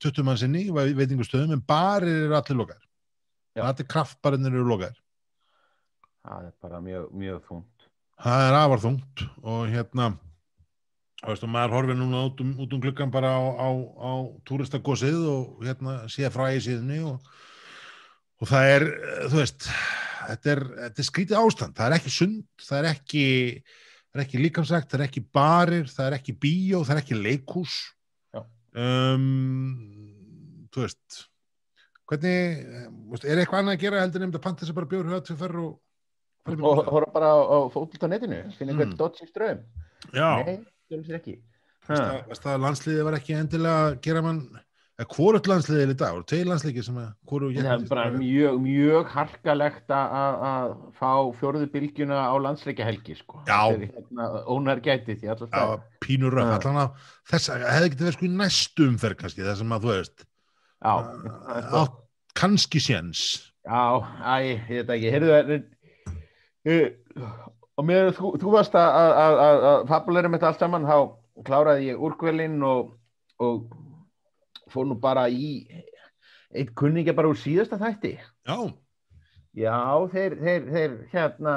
20 0.00 0.26
mann 0.26 0.40
sinni, 0.40 0.64
veitingastöðum, 0.72 1.56
en 1.56 1.66
barir 1.68 2.26
eru 2.28 2.38
allir 2.38 2.60
lokaðir. 2.62 2.86
Já. 3.58 3.64
Allir 3.66 3.90
kraftbarinnir 3.90 4.54
eru 4.54 4.68
lokaðir. 4.70 5.02
Það 6.20 6.48
er 6.48 6.56
bara 6.62 6.82
mjög, 6.84 7.10
mjög 7.16 7.44
þungt. 7.48 7.79
Það 8.20 8.42
er 8.46 8.56
afar 8.58 8.82
þungt 8.82 9.22
og 9.48 9.60
hérna, 9.70 10.10
þú 11.22 11.30
veist, 11.30 11.44
og 11.46 11.52
maður 11.54 11.76
horfir 11.78 11.96
núna 11.96 12.24
út 12.28 12.42
um, 12.44 12.50
út 12.60 12.74
um 12.76 12.82
gluggan 12.82 13.12
bara 13.14 13.30
á, 13.32 13.40
á, 13.40 13.68
á 13.96 14.12
túristagósið 14.48 15.22
og 15.30 15.64
hérna 15.64 15.94
sé 16.12 16.28
frá 16.32 16.50
ægisíðinni 16.50 17.00
og, 17.08 17.30
og 18.42 18.52
það 18.52 18.74
er, 18.74 18.86
þú 19.24 19.40
veist, 19.40 19.70
þetta 20.26 20.52
er, 20.52 20.62
þetta 20.82 21.02
er 21.02 21.08
skrítið 21.08 21.40
ástand, 21.40 21.76
það 21.80 21.88
er 21.88 21.96
ekki 21.96 22.14
sund, 22.18 22.44
það 22.68 22.82
er 22.82 22.90
ekki, 22.92 23.26
það 24.10 24.20
er 24.20 24.26
ekki 24.26 24.44
líkamsrækt, 24.44 24.92
það 24.92 25.00
er 25.00 25.08
ekki 25.08 25.26
barir, 25.40 25.90
það 25.96 26.10
er 26.10 26.20
ekki 26.20 26.38
bíó, 26.44 26.84
það 26.84 26.96
er 26.96 27.04
ekki 27.06 27.20
leikhús. 27.24 27.82
Já. 28.36 28.44
Um, 28.76 30.66
þú 30.74 30.84
veist, 30.84 31.22
hvernig, 32.10 32.66
þú 33.16 33.24
er 33.24 33.40
eitthvað 33.40 33.62
annað 33.62 33.78
að 33.78 33.86
gera 33.86 34.04
heldur 34.04 34.26
nefnd 34.26 34.42
að 34.42 34.50
panta 34.50 34.66
þessi 34.66 34.76
bara 34.76 34.92
bjór 34.92 35.14
höfðu 35.14 35.40
fyrir 35.40 35.64
og 35.64 35.70
fara 35.70 35.70
upp 35.70 35.78
í 35.78 35.89
Og 36.48 36.84
horfa 36.88 37.12
bara 37.12 37.30
á, 37.36 37.38
á 37.44 37.58
fótbolt 37.72 38.00
á 38.00 38.08
netinu, 38.08 38.40
finna 38.56 38.72
Mm. 38.72 38.80
eitthvað 38.80 38.96
dodgy 38.96 39.26
ström. 39.28 39.58
Já. 40.14 40.44
Nei, 40.46 40.64
það 41.88 42.54
er 42.54 42.64
landsliðið 42.64 43.04
var 43.04 43.16
ekki 43.18 43.34
endilega 43.36 43.78
að 43.90 44.00
gera 44.04 44.22
mann 44.22 44.40
eða 45.00 45.08
hvort 45.16 45.46
landsliðið 45.48 45.82
er 45.84 45.92
í 45.92 45.96
dag, 46.00 46.14
og 46.16 46.26
tveir 46.28 46.46
landsliðið 46.48 46.84
sem 46.84 46.96
að 47.00 47.08
hvoru 47.28 47.50
Það 47.56 47.68
er 47.82 47.88
bara 47.88 48.04
mjög, 48.10 48.58
mjög 48.60 49.06
harkalegt 49.14 49.88
að- 49.88 50.12
að 50.20 50.34
að 50.50 50.74
fá 50.98 51.12
fjórðu 51.40 51.66
bylgjuna 51.72 52.18
á 52.20 52.34
landsleikjahelgi, 52.40 53.16
sko. 53.16 53.40
Er 53.46 53.78
Hérna, 53.90 54.44
ónær 54.46 54.80
gæti 54.80 55.16
því 55.20 55.36
stað. 55.36 55.82
pínur 56.00 56.32
röf, 56.32 56.64
allan 56.64 56.76
að 56.88 56.90
þess 57.28 57.48
að 57.50 57.68
hefði 57.68 57.90
getið 57.90 58.06
verið 58.06 58.12
sko 58.18 58.26
í 58.26 58.36
næstu 58.36 58.88
umferð 58.88 59.16
kannski, 59.16 59.56
sem 59.56 59.68
að 59.68 59.80
þú 59.82 59.90
veist 59.96 60.24
Já, 60.80 60.92
það 61.04 61.56
er 61.56 61.64
á, 61.68 61.82
kannski 62.34 62.78
séns 62.80 63.50
Já, 63.66 64.00
æ, 64.24 64.56
ég 64.68 64.86
veit 64.86 64.88
ekki, 64.96 65.10
heyrðu 65.12 65.28
það 65.28 65.64
og 66.66 67.86
mér, 67.88 68.10
þú, 68.16 68.34
þú 68.42 68.54
varst 68.54 68.76
að, 68.76 69.86
fabuleira 69.88 70.28
með 70.28 70.40
þetta 70.40 70.52
allt 70.52 70.64
saman, 70.64 70.88
þá 70.88 71.44
kláraði 71.46 71.90
ég 71.92 72.04
úrkvelin 72.04 72.58
og, 72.66 72.92
og 73.40 73.70
fór 74.70 74.88
nú 74.90 74.98
bara 75.00 75.28
í 75.32 75.64
eitt 76.50 76.74
kunningja 76.76 77.14
bara 77.16 77.30
úr 77.30 77.38
síðasta 77.38 77.78
þætti. 77.80 78.16
Já, 78.48 78.58
Já, 79.58 80.06
þeir, 80.12 80.36
þeir, 80.38 80.66
þeir 80.70 80.92
hérna 81.10 81.52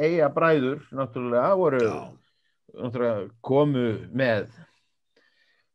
eiga 0.00 0.28
bræður, 0.32 0.78
náttúrulega, 0.96 1.56
voru 1.60 1.80
náttúrulega 2.72 3.26
komu 3.44 3.82
með 4.16 4.46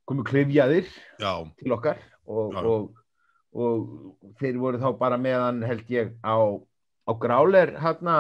komu 0.10 0.26
klifjaðir 0.26 0.88
já, 1.22 1.46
til 1.60 1.76
okkar 1.76 2.00
og, 2.26 2.58
og, 2.58 2.88
og 3.54 4.34
þeir 4.42 4.58
voru 4.64 4.82
þá 4.82 4.90
bara 4.98 5.20
meðan 5.22 5.62
held 5.68 5.94
ég 5.94 6.16
á, 6.26 6.58
á 7.08 7.12
gráler 7.20 7.76
hérna 7.80 8.18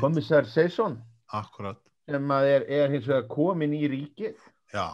komissar 0.00 0.46
Seison 0.48 0.98
akkurat 1.32 1.78
sem 2.08 2.30
er, 2.40 2.64
er 2.68 2.90
hins 2.92 3.06
vegar 3.08 3.28
komin 3.28 3.74
í 3.76 3.84
ríkið 3.88 4.36
Já, 4.74 4.88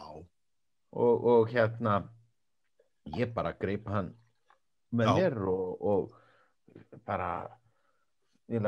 og, 0.92 1.24
og 1.24 1.48
hérna 1.50 2.02
ég 3.16 3.32
bara 3.34 3.54
greip 3.56 3.86
hann 3.88 4.12
með 4.92 5.06
Já. 5.06 5.14
mér 5.16 5.38
og, 5.48 5.80
og 5.80 7.00
bara 7.06 7.30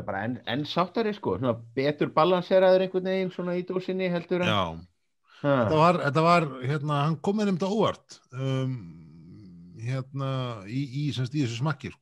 bara 0.07 0.23
enn 0.25 0.39
en 0.47 0.65
sáttari 0.69 1.11
sko 1.17 1.37
svona 1.41 1.57
betur 1.75 2.13
balanseraður 2.15 2.85
einhvern 2.87 3.09
veginn 3.11 3.33
svona 3.35 3.57
í 3.59 3.65
dósinni 3.67 4.09
heldur 4.13 4.45
en. 4.47 4.83
Þetta 5.43 5.75
var, 5.75 5.97
þetta 6.05 6.23
var, 6.23 6.45
hérna, 6.63 6.99
hann 7.09 7.17
kom 7.19 7.41
með 7.41 7.49
nefnda 7.51 7.67
óvart 7.75 8.21
um, 8.31 8.77
hérna 9.83 10.29
í, 10.71 10.85
í, 10.87 11.09
semst, 11.17 11.35
í 11.35 11.43
þessu 11.43 11.59
smakki 11.59 11.91
sko. 11.91 11.99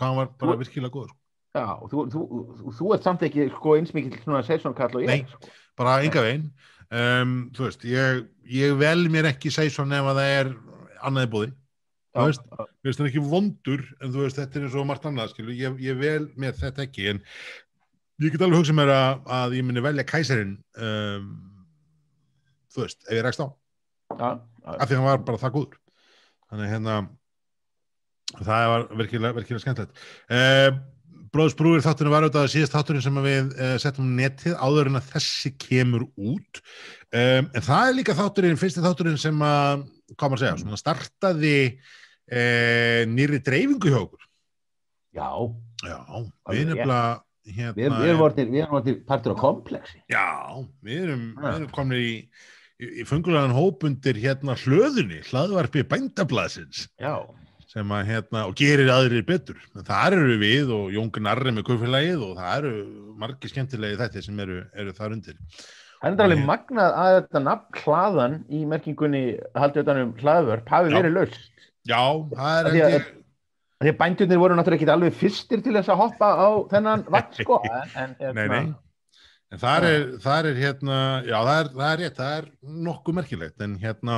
hann 0.00 0.16
var 0.16 0.30
bara 0.40 0.54
Þú- 0.54 0.62
virkilega 0.62 0.94
góður 0.94 1.10
sko. 1.12 1.17
Já, 1.56 1.66
þú, 1.90 2.02
þú, 2.12 2.24
þú, 2.58 2.72
þú 2.78 2.90
ert 2.94 3.06
samt 3.06 3.22
ekki 3.26 3.46
sko 3.54 3.76
eins 3.78 3.94
mikið 3.96 4.18
svona 4.24 4.42
seisonkall 4.46 4.90
og 4.92 5.04
ég 5.04 5.08
Nei. 5.08 5.22
sko. 5.30 5.52
bara 5.78 6.00
enga 6.04 6.24
veginn. 6.26 6.50
Um, 6.88 7.32
þú 7.56 7.66
veist, 7.66 7.86
ég, 7.88 8.26
ég 8.48 8.76
vel 8.80 9.08
mér 9.12 9.30
ekki 9.32 9.52
segja 9.52 9.74
svona 9.74 10.00
ef 10.00 10.10
að 10.10 10.20
það 10.20 10.34
er 10.40 10.52
annaði 11.08 11.32
búði 11.34 11.50
Þú 12.18 12.24
veist, 12.24 12.98
það 12.98 13.08
ekki 13.10 13.22
vondur 13.22 13.82
en 14.00 14.12
þú 14.14 14.22
veist, 14.24 14.38
þetta 14.40 14.58
er 14.58 14.64
eins 14.66 14.76
og 14.80 14.86
margt 14.88 15.04
annað 15.06 15.34
skilu, 15.34 15.54
ég, 15.54 15.76
ég 15.84 15.98
vel 16.00 16.24
mér 16.40 16.56
þetta 16.56 16.86
ekki 16.86 17.10
en 17.12 17.20
ég 18.24 18.32
get 18.32 18.42
alveg 18.42 18.62
hugsað 18.62 18.78
mér 18.80 18.92
að, 18.94 19.20
að 19.38 19.56
ég 19.58 19.66
muni 19.68 19.84
velja 19.84 20.06
kæsarinn 20.08 20.56
um, 20.80 21.28
þú 22.72 22.82
veist, 22.82 23.04
ef 23.06 23.14
ég 23.14 23.24
rekst 23.26 23.44
á. 23.44 23.46
Já, 24.18 24.28
af 24.74 24.88
því 24.88 24.98
hann 24.98 25.06
var 25.06 25.22
bara 25.28 25.42
það 25.44 25.54
góður. 25.58 25.78
Þannig 26.48 26.72
hérna 26.72 26.96
það 28.38 28.70
var 28.72 28.86
virkilega, 29.02 29.36
virkilega 29.36 29.64
skemmtilegt. 29.66 30.02
Uh, 30.32 30.80
Bróðsbrúir 31.34 31.82
þátturinn 31.84 32.12
var 32.14 32.24
auðvitað 32.26 32.50
síðast 32.54 32.74
þátturinn 32.76 33.04
sem 33.04 33.20
við 33.24 33.52
uh, 33.58 33.74
settum 33.82 34.10
netið 34.16 34.56
áður 34.58 34.90
en 34.90 35.00
að 35.00 35.08
þessi 35.12 35.52
kemur 35.60 36.06
út 36.16 36.60
um, 36.62 37.48
en 37.52 37.64
það 37.68 37.84
er 37.90 37.96
líka 37.98 38.16
þátturinn 38.18 38.60
fyrsti 38.60 38.84
þátturinn 38.84 39.20
sem 39.20 39.44
að, 39.44 39.86
hvað 40.14 40.32
maður 40.32 40.38
að 40.38 40.44
segja 40.44 40.60
svona 40.64 40.80
startaði 40.80 41.54
uh, 41.74 43.00
nýri 43.12 43.40
dreifingu 43.44 43.92
hjá 43.92 44.00
okkur 44.02 44.28
já. 45.18 45.30
já, 45.84 45.98
við 46.52 46.62
rétt. 46.62 46.70
nefnilega 46.72 47.00
hérna, 47.48 47.82
erum- 47.88 47.98
við 48.02 48.12
erum 48.12 48.22
erum 48.62 48.78
orðnir 48.78 49.02
partur 49.08 49.34
á 49.34 49.36
komplexi. 49.40 49.98
Já, 50.12 50.26
við 50.84 51.02
erum, 51.06 51.26
við 51.38 51.50
erum 51.54 51.70
komin 51.74 51.98
í, 52.02 52.14
í, 52.78 53.04
fungulegan 53.08 53.56
hópundir 53.56 54.20
hérna 54.20 54.56
hlöðunni, 54.60 55.22
hlaðvarpi 55.30 55.84
bændablaðsins 55.88 56.86
Já. 57.00 57.14
Sem 57.68 57.90
að 57.92 58.06
hérna, 58.08 58.46
og 58.48 58.54
gerir 58.56 58.88
aðrir 58.92 59.26
betur. 59.28 59.58
Þar 59.84 60.16
eru 60.16 60.38
við 60.40 60.72
og 60.72 60.94
Jón 60.94 61.10
Gnarri 61.12 61.52
með 61.52 61.66
kaufélagið 61.68 62.24
og 62.24 62.38
það 62.38 62.54
eru 62.62 62.72
margir 63.20 63.52
skemmtilegi 63.52 64.00
þetta 64.00 64.24
sem 64.24 64.40
eru, 64.44 64.62
eru 64.72 64.96
þar 64.96 65.18
undir. 65.18 65.36
Það 65.98 66.08
er 66.08 66.14
þetta 66.14 66.26
alveg 66.28 66.42
magnað 66.46 66.96
að 67.02 67.12
þetta 67.18 67.44
nafn 67.44 67.78
hlaðan 67.82 68.40
í 68.54 68.64
merkingunni 68.70 69.22
haldið 69.58 69.84
utan 69.84 70.02
um 70.04 70.16
hlaðvörp 70.22 70.74
hafi 70.74 70.94
verið 70.94 71.16
laust. 71.18 71.46
Já, 71.88 72.02
það 72.32 72.58
er 72.58 72.78
ekki, 72.88 73.14
Því 73.78 73.92
að 73.92 73.98
bændurnir 74.00 74.40
voru 74.42 74.54
náttúrulega 74.58 74.82
ekki 74.82 74.90
alveg 74.90 75.14
fyrstir 75.14 75.60
til 75.62 75.72
þess 75.76 75.90
að 75.92 76.00
hoppa 76.00 76.28
á 76.34 76.48
þennan 76.72 77.04
vagn 77.14 77.36
sko. 77.36 77.60
En, 77.68 78.16
en, 78.18 78.32
nei, 78.34 78.40
hérna, 78.40 78.56
nei. 78.56 78.72
En 79.54 79.60
þar 79.62 79.86
er, 79.86 80.02
þar 80.24 80.48
er 80.50 80.58
hérna, 80.58 80.96
já 81.24 81.36
það 81.36 81.60
er, 81.60 81.70
það 81.76 81.92
er 81.92 82.02
rétt, 82.02 82.18
það 82.18 82.32
er 82.38 82.48
nokkuð 82.88 83.16
merkilegt, 83.20 83.62
en 83.64 83.76
hérna, 83.80 84.16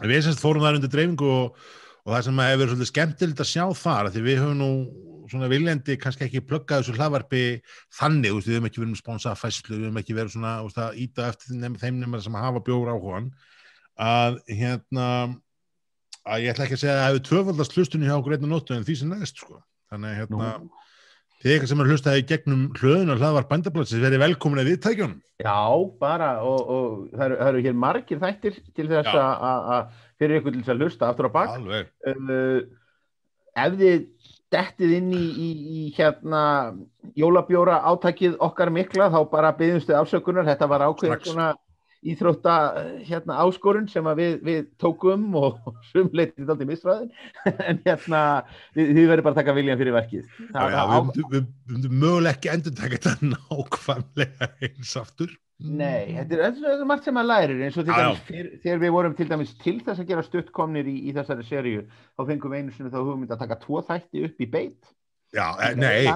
við 0.00 0.24
semst 0.24 0.42
fórum 0.42 0.64
þar 0.64 0.80
undir 0.80 0.90
dreifingu 0.94 1.28
og, 1.30 1.60
og 2.10 2.16
það 2.16 2.24
sem 2.26 2.40
hefur 2.42 2.70
svolítið 2.72 2.88
skemmtilegt 2.90 3.40
að 3.44 3.48
sjá 3.52 3.64
þar, 3.78 4.08
því 4.10 4.22
við 4.24 4.40
höfum 4.42 4.58
nú 4.58 4.70
svona 5.30 5.50
viljandi 5.50 5.94
kannski 6.02 6.26
ekki 6.26 6.42
pluggað 6.42 6.82
þessu 6.82 6.96
hlaðvarpi 6.96 7.42
þannig, 7.94 8.34
við 8.34 8.56
höfum 8.56 8.66
ekki 8.66 8.82
verið 8.82 8.90
með 8.90 9.02
sponsafæslu, 9.04 9.76
við 9.76 9.86
höfum 9.86 10.00
ekki 10.00 10.16
verið 10.16 10.34
svona, 10.34 10.54
veist, 10.64 10.80
að 10.82 10.98
íta 11.04 11.28
eftir 11.30 11.60
þeim, 11.60 11.76
þeim 11.78 12.00
nema 12.02 12.22
sem 12.24 12.38
hafa 12.40 12.64
bjóra 12.66 12.96
áhugan, 12.96 13.30
að 14.00 14.40
hérna, 14.50 15.06
að 16.26 16.42
ég 16.42 16.50
ætla 16.50 16.66
ekki 16.66 16.78
að 16.80 16.82
segja 16.82 16.96
að 16.96 17.02
það 17.04 17.10
hefur 17.12 17.24
tvöfaldast 17.28 17.78
hlustunni 17.78 18.10
hjá 18.10 18.16
okkur 18.16 18.36
einna 18.36 18.50
nóttu 18.50 18.74
en 18.74 18.88
því 18.88 18.98
sem 18.98 19.14
næst, 19.14 19.44
sko. 19.44 19.62
Þannig 19.94 20.18
hérna, 20.18 20.50
nú, 20.64 20.82
Þið 21.40 21.52
eitthvað 21.54 21.70
sem 21.70 21.80
er 21.80 21.88
hlustaði 21.88 22.24
gegnum 22.28 22.64
hlöðun 22.76 23.12
og 23.14 23.20
hlaðvar 23.22 23.46
bændablansins 23.48 24.02
verið 24.04 24.20
velkomin 24.20 24.60
að 24.60 24.68
viðtækjunum. 24.74 25.14
já, 25.40 25.60
bara 26.02 26.28
og, 26.44 26.58
og 26.68 26.90
það, 27.14 27.22
eru, 27.26 27.38
það 27.40 27.48
eru 27.52 27.62
hér 27.64 27.78
margir 27.84 28.20
þættir 28.20 28.58
til 28.76 28.88
þess 28.90 29.14
að- 29.16 29.86
fyrir 30.20 30.40
ykkur 30.40 30.52
til 30.52 30.60
þess 30.60 30.74
að 30.74 30.82
hlusta 30.84 31.08
aftur 31.08 31.30
á 31.32 31.36
bak. 31.38 31.54
Alveg. 31.56 31.88
uh, 32.04 32.60
ef 33.56 33.78
þið 33.80 34.04
dettið 34.52 34.92
inn 34.98 35.10
í, 35.16 35.24
í, 35.30 35.48
í 35.80 35.82
hérna 35.96 36.42
jólabjóra 37.16 37.80
átækið 37.88 38.36
okkar 38.42 38.70
mikla 38.74 39.08
þá 39.14 39.20
bara 39.32 39.54
byggðumstu 39.56 39.96
afsökunar 39.96 40.44
þetta 40.48 40.68
var 40.68 40.84
ákveðin 40.90 41.24
svona 41.24 41.48
íþrótta 42.00 42.52
eh, 42.80 42.92
hérna 43.10 43.36
áskorun 43.44 43.84
sem 43.92 44.06
við, 44.16 44.38
við 44.46 44.62
tókum 44.80 45.26
og 45.36 45.58
sumleitið 45.90 46.48
aldrei 46.54 46.68
misræðin 46.70 47.10
en 47.68 47.82
hérna 47.84 48.22
þið, 48.76 48.94
verður 49.10 49.26
bara 49.26 49.34
að 49.34 49.40
taka 49.42 49.56
viljan 49.58 49.80
fyrir 49.82 49.96
verkið 49.98 50.24
Já, 50.24 50.54
Það- 50.54 50.72
já, 50.72 50.80
við 50.80 50.96
á- 50.96 51.30
við 51.34 51.46
myndum 51.74 51.98
mögulega 52.04 52.34
ekki 52.38 52.52
endur 52.54 52.76
taka 52.80 52.96
þetta 52.96 53.30
nákvæmlega 53.34 54.50
eins 54.68 54.96
aftur. 55.00 55.36
Nei, 55.60 56.14
þetta 56.16 56.36
er, 56.38 56.54
þetta 56.56 56.70
er 56.78 56.86
margt 56.88 57.04
sem 57.04 57.18
að 57.20 57.26
lærir 57.28 57.58
eins 57.66 57.74
og 57.76 57.84
til 57.84 57.92
Já, 57.92 57.98
já. 58.00 58.04
dæmis 58.08 58.22
fyr, 58.30 58.46
þegar 58.62 58.78
við 58.86 58.94
vorum 58.96 59.16
til 59.18 59.26
dæmis 59.28 59.50
til 59.60 59.74
þess 59.84 60.00
að 60.00 60.08
gera 60.08 60.22
stuttkomnir 60.24 60.88
í, 60.88 60.94
í 61.10 61.12
þessari 61.18 61.44
seríu 61.44 61.82
þá 62.16 62.22
fengum 62.30 62.54
við 62.54 62.62
einu 62.62 62.72
sinni 62.78 62.92
þá 62.94 63.00
hugmynd 63.04 63.34
að 63.36 63.42
taka 63.44 63.58
tvo 63.66 63.82
þætti 63.90 64.24
upp 64.30 64.40
í 64.40 64.48
beit 64.56 64.88
Já, 65.36 65.44
eh, 65.60 65.74
nei. 65.76 66.08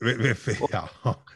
Við, 0.00 0.20
við, 0.24 0.62
já, 0.72 0.82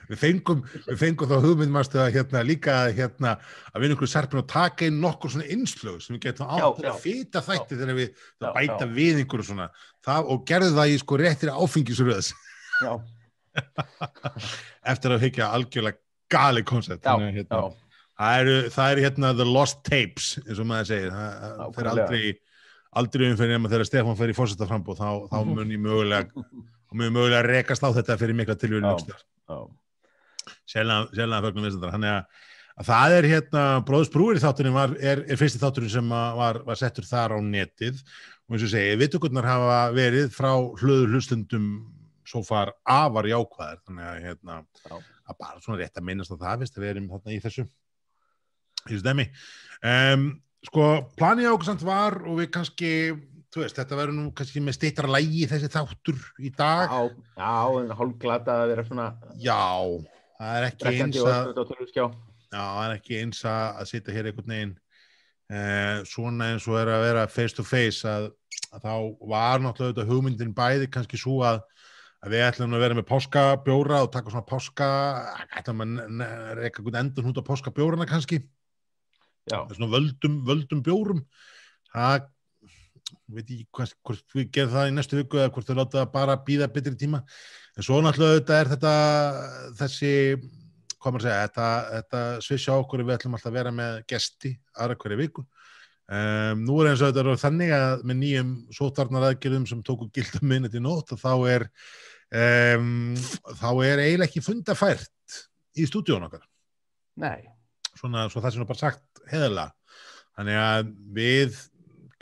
við, 0.08 0.18
fengum, 0.20 0.62
við 0.86 1.00
fengum 1.00 1.30
þá 1.30 1.34
hugmynd 1.44 1.74
mástu 1.74 2.00
að 2.00 2.14
hérna, 2.16 2.44
líka 2.46 2.76
hérna, 2.96 3.34
að 3.72 3.84
vinna 3.84 3.96
ykkur 3.98 4.10
serpin 4.10 4.40
og 4.40 4.48
taka 4.50 4.88
inn 4.88 5.02
nokkur 5.02 5.34
svona 5.34 5.48
innslög 5.52 6.00
sem 6.04 6.16
við 6.16 6.22
getum 6.28 6.52
átt 6.54 6.80
að 6.84 7.02
fýta 7.02 7.42
þætti 7.44 7.80
þegar 7.80 7.98
við 8.00 8.08
Já, 8.08 8.48
bæta 8.56 8.86
já. 8.86 8.92
við 8.96 9.20
einhverju 9.22 9.48
svona 9.50 9.68
það, 10.04 10.30
og 10.32 10.46
gerðu 10.48 10.72
það 10.78 10.94
í 10.94 10.98
sko 11.04 11.20
réttir 11.20 11.52
áfengisröðs 11.54 12.32
eftir 14.94 15.14
að 15.14 15.28
higgja 15.28 15.52
algjörlega 15.54 16.00
gali 16.32 16.64
koncept. 16.66 17.04
hérna. 17.06 17.68
Það 18.14 18.40
eru, 18.40 18.56
það 18.70 18.92
eru 18.92 19.04
hérna 19.04 19.30
the 19.34 19.46
lost 19.46 19.80
tapes, 19.86 20.34
eins 20.44 20.60
og 20.62 20.68
maður 20.70 20.90
segir. 20.90 21.10
Það 21.14 21.56
Nákvæmlega. 21.60 21.92
aldrei, 21.92 22.34
aldrei 23.00 23.24
umfyrir 23.32 23.56
nema 23.56 23.70
þegar 23.72 23.88
Stefán 23.88 24.18
fer 24.18 24.30
í 24.30 24.36
fórsetaframbúð, 24.38 25.00
þá, 25.00 25.08
þá 25.32 25.38
mun 25.50 25.74
ég 25.74 25.82
mögulega, 25.82 26.44
mun 26.94 27.08
ég 27.08 27.14
mögulega 27.14 27.44
rekast 27.46 27.84
á 27.84 27.90
þetta 27.94 28.18
fyrir 28.20 28.38
mikla 28.38 28.56
tilvíðin 28.58 28.88
Já. 28.88 28.92
aukstar. 28.94 29.24
Já. 29.50 29.58
Sérlega 30.70 31.42
fögnum 31.44 31.66
við 31.66 31.76
þetta. 31.76 31.92
Þannig 31.94 32.12
að, 32.12 32.44
að 32.74 32.90
það 32.90 33.16
er 33.18 33.28
hérna, 33.32 33.64
Bróðsbrúir 33.88 34.42
þátturinn 34.42 34.76
var, 34.76 34.94
er, 35.00 35.24
er 35.28 35.40
fyrsti 35.40 35.62
þátturinn 35.62 35.94
sem 35.96 36.14
var, 36.40 36.62
var 36.66 36.80
settur 36.80 37.08
þar 37.08 37.36
á 37.36 37.38
netið 37.44 38.00
og 38.44 38.56
eins 38.56 38.66
og 38.66 38.72
segi, 38.74 38.96
viðtökurnar 39.00 39.48
hafa 39.48 39.78
verið 39.96 40.32
frá 40.34 40.52
hlöður 40.52 41.14
hlustundum 41.16 41.68
svo 42.28 42.40
far 42.44 42.72
afar 42.88 43.28
jákvæðar, 43.28 43.80
þannig 43.84 44.08
að 44.08 44.20
hérna, 44.24 44.58
að 44.88 45.38
bara 45.38 45.60
svona 45.62 45.80
rétt 45.80 46.00
að 46.00 46.06
minnast 46.08 46.32
á 46.32 46.36
það, 46.40 46.64
við 46.76 46.90
erum 46.90 47.10
þarna 47.12 47.34
í 47.34 47.40
þessu 47.44 47.64
í 48.84 48.92
þessu 48.92 49.04
dæmi 49.04 49.26
um, 49.84 50.26
sko, 50.68 50.88
planið 51.18 51.48
á 51.48 51.54
okkur 51.54 51.68
samt 51.70 51.84
var 51.86 52.18
og 52.24 52.40
við 52.40 52.50
kannski, 52.56 52.92
veist, 53.62 53.78
þetta 53.78 53.98
verður 53.98 54.16
nú 54.18 54.28
kannski 54.36 54.62
með 54.64 54.78
stýttra 54.78 55.10
lægi 55.10 55.46
þessi 55.50 55.70
þáttur 55.72 56.20
í 56.42 56.52
dag, 56.54 56.90
Já, 56.90 57.24
já, 57.38 57.80
en 57.80 57.92
hálfglata 57.98 58.60
að 58.62 58.72
vera 58.72 58.86
svona 58.88 59.08
já 59.40 59.60
það 60.38 60.56
er 60.58 60.68
ekki 60.68 60.94
eins 60.94 61.20
að 61.22 61.52
já, 61.94 62.06
það 62.54 62.80
er 62.84 62.96
ekki 62.96 63.20
eins 63.20 63.44
að, 63.50 63.84
sitja 63.90 64.16
hér 64.16 64.30
einhvern 64.30 64.54
veginn 64.54 64.74
eh, 65.50 66.00
svona 66.08 66.50
eins 66.52 66.68
og 66.70 66.80
er 66.80 66.92
að 66.94 67.06
vera 67.08 67.28
face 67.30 67.58
to 67.58 67.66
face 67.66 68.08
að, 68.08 68.32
að 68.74 68.88
þá 68.88 68.94
var 69.34 69.64
náttúrulega 69.64 69.94
þetta 69.94 70.10
hugmyndin 70.10 70.56
bæði 70.56 70.90
kannski 70.92 71.20
svo 71.20 71.40
að 71.46 71.62
að 72.24 72.32
við 72.32 72.46
ætlum 72.46 72.74
að 72.76 72.84
vera 72.86 72.96
með 72.96 73.08
páskabjóra 73.10 74.02
og 74.06 74.12
taka 74.12 74.32
svona 74.32 74.48
páska 74.48 74.86
ætlum 75.58 75.82
að 75.84 76.52
reka 76.56 76.80
einhvern 76.80 77.00
endur 77.02 77.26
hút 77.28 77.40
á 77.40 77.44
páskabjórana 77.44 78.06
kannski. 78.08 78.38
Já, 79.44 79.58
svona 79.68 79.90
völdum, 79.92 80.38
völdum 80.48 80.80
bjórum. 80.84 81.20
Það 81.92 82.24
veit 83.36 83.50
ég 83.54 83.64
hvort, 83.74 83.94
hvort 84.06 84.36
við 84.36 84.50
gerum 84.54 84.74
það 84.74 84.90
í 84.90 84.94
næstu 84.96 85.18
viku 85.20 85.40
eða 85.40 85.52
hvort 85.54 85.70
þau 85.70 85.78
láta 85.78 86.04
bara 86.12 86.36
býða 86.46 86.70
betri 86.72 86.94
tíma. 86.98 87.22
En 87.74 87.86
svo 87.86 88.00
náttúrulega 88.02 88.40
þetta 88.40 88.58
er 88.60 88.70
þetta 88.74 88.94
þessi, 89.80 90.12
hvað 90.98 91.16
maður 91.16 91.24
að 91.24 91.28
segja 91.28 91.46
þetta, 91.48 91.68
þetta 91.94 92.22
svisja 92.46 92.78
okkur 92.82 93.04
við 93.04 93.16
ætlum 93.16 93.38
alltaf 93.38 93.52
að 93.52 93.58
vera 93.58 93.74
með 93.74 94.00
gesti 94.12 94.54
aðra 94.74 94.98
hverju 95.02 95.20
viku. 95.20 95.46
Um, 96.04 96.66
nú 96.66 96.82
er 96.82 96.90
eins 96.90 97.00
og 97.00 97.14
þetta 97.14 97.22
er 97.32 97.40
þannig 97.40 97.70
að 97.72 98.02
með 98.04 98.18
nýjum 98.20 98.50
sótarnar 98.76 99.30
aðgerðum 99.30 99.64
sem 99.70 99.80
tóku 99.86 100.10
gilda 100.12 100.42
minni 100.44 100.68
til 100.68 100.82
nótt 100.84 101.14
þá 101.16 101.30
er 101.48 101.64
um, 102.28 103.14
þá 103.56 103.70
er 103.86 104.02
eiginlega 104.02 104.28
ekki 104.28 104.44
fundafært 104.44 105.38
í 105.80 105.86
stúdíón 105.88 106.26
okkar. 106.26 106.44
Nei, 107.22 107.46
svona, 107.96 108.26
svo 108.28 108.42
það 108.44 108.52
sem 108.52 108.64
er 108.66 108.68
bara 108.68 108.82
sagt 108.82 109.24
heðala 109.30 109.70
þannig 110.34 110.60
að 110.60 110.92
við 111.16 111.58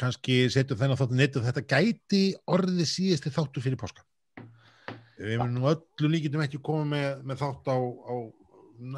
kannski 0.02 0.38
setjum 0.52 0.80
þennan 0.80 0.98
þáttu 1.00 1.18
neitt 1.18 1.38
og 1.38 1.46
þetta 1.46 1.64
gæti 1.70 2.22
orðið 2.50 2.88
síðasti 2.90 3.32
þáttu 3.34 3.62
fyrir 3.64 3.80
páska. 3.80 4.04
Við 5.22 5.38
munum 5.38 5.60
nú 5.60 5.70
öllu 5.70 6.10
líkitum 6.10 6.42
ekki 6.42 6.60
koma 6.64 6.84
með, 6.96 7.10
með 7.30 7.42
þátt 7.44 7.70
á, 7.70 7.78
á 7.78 8.14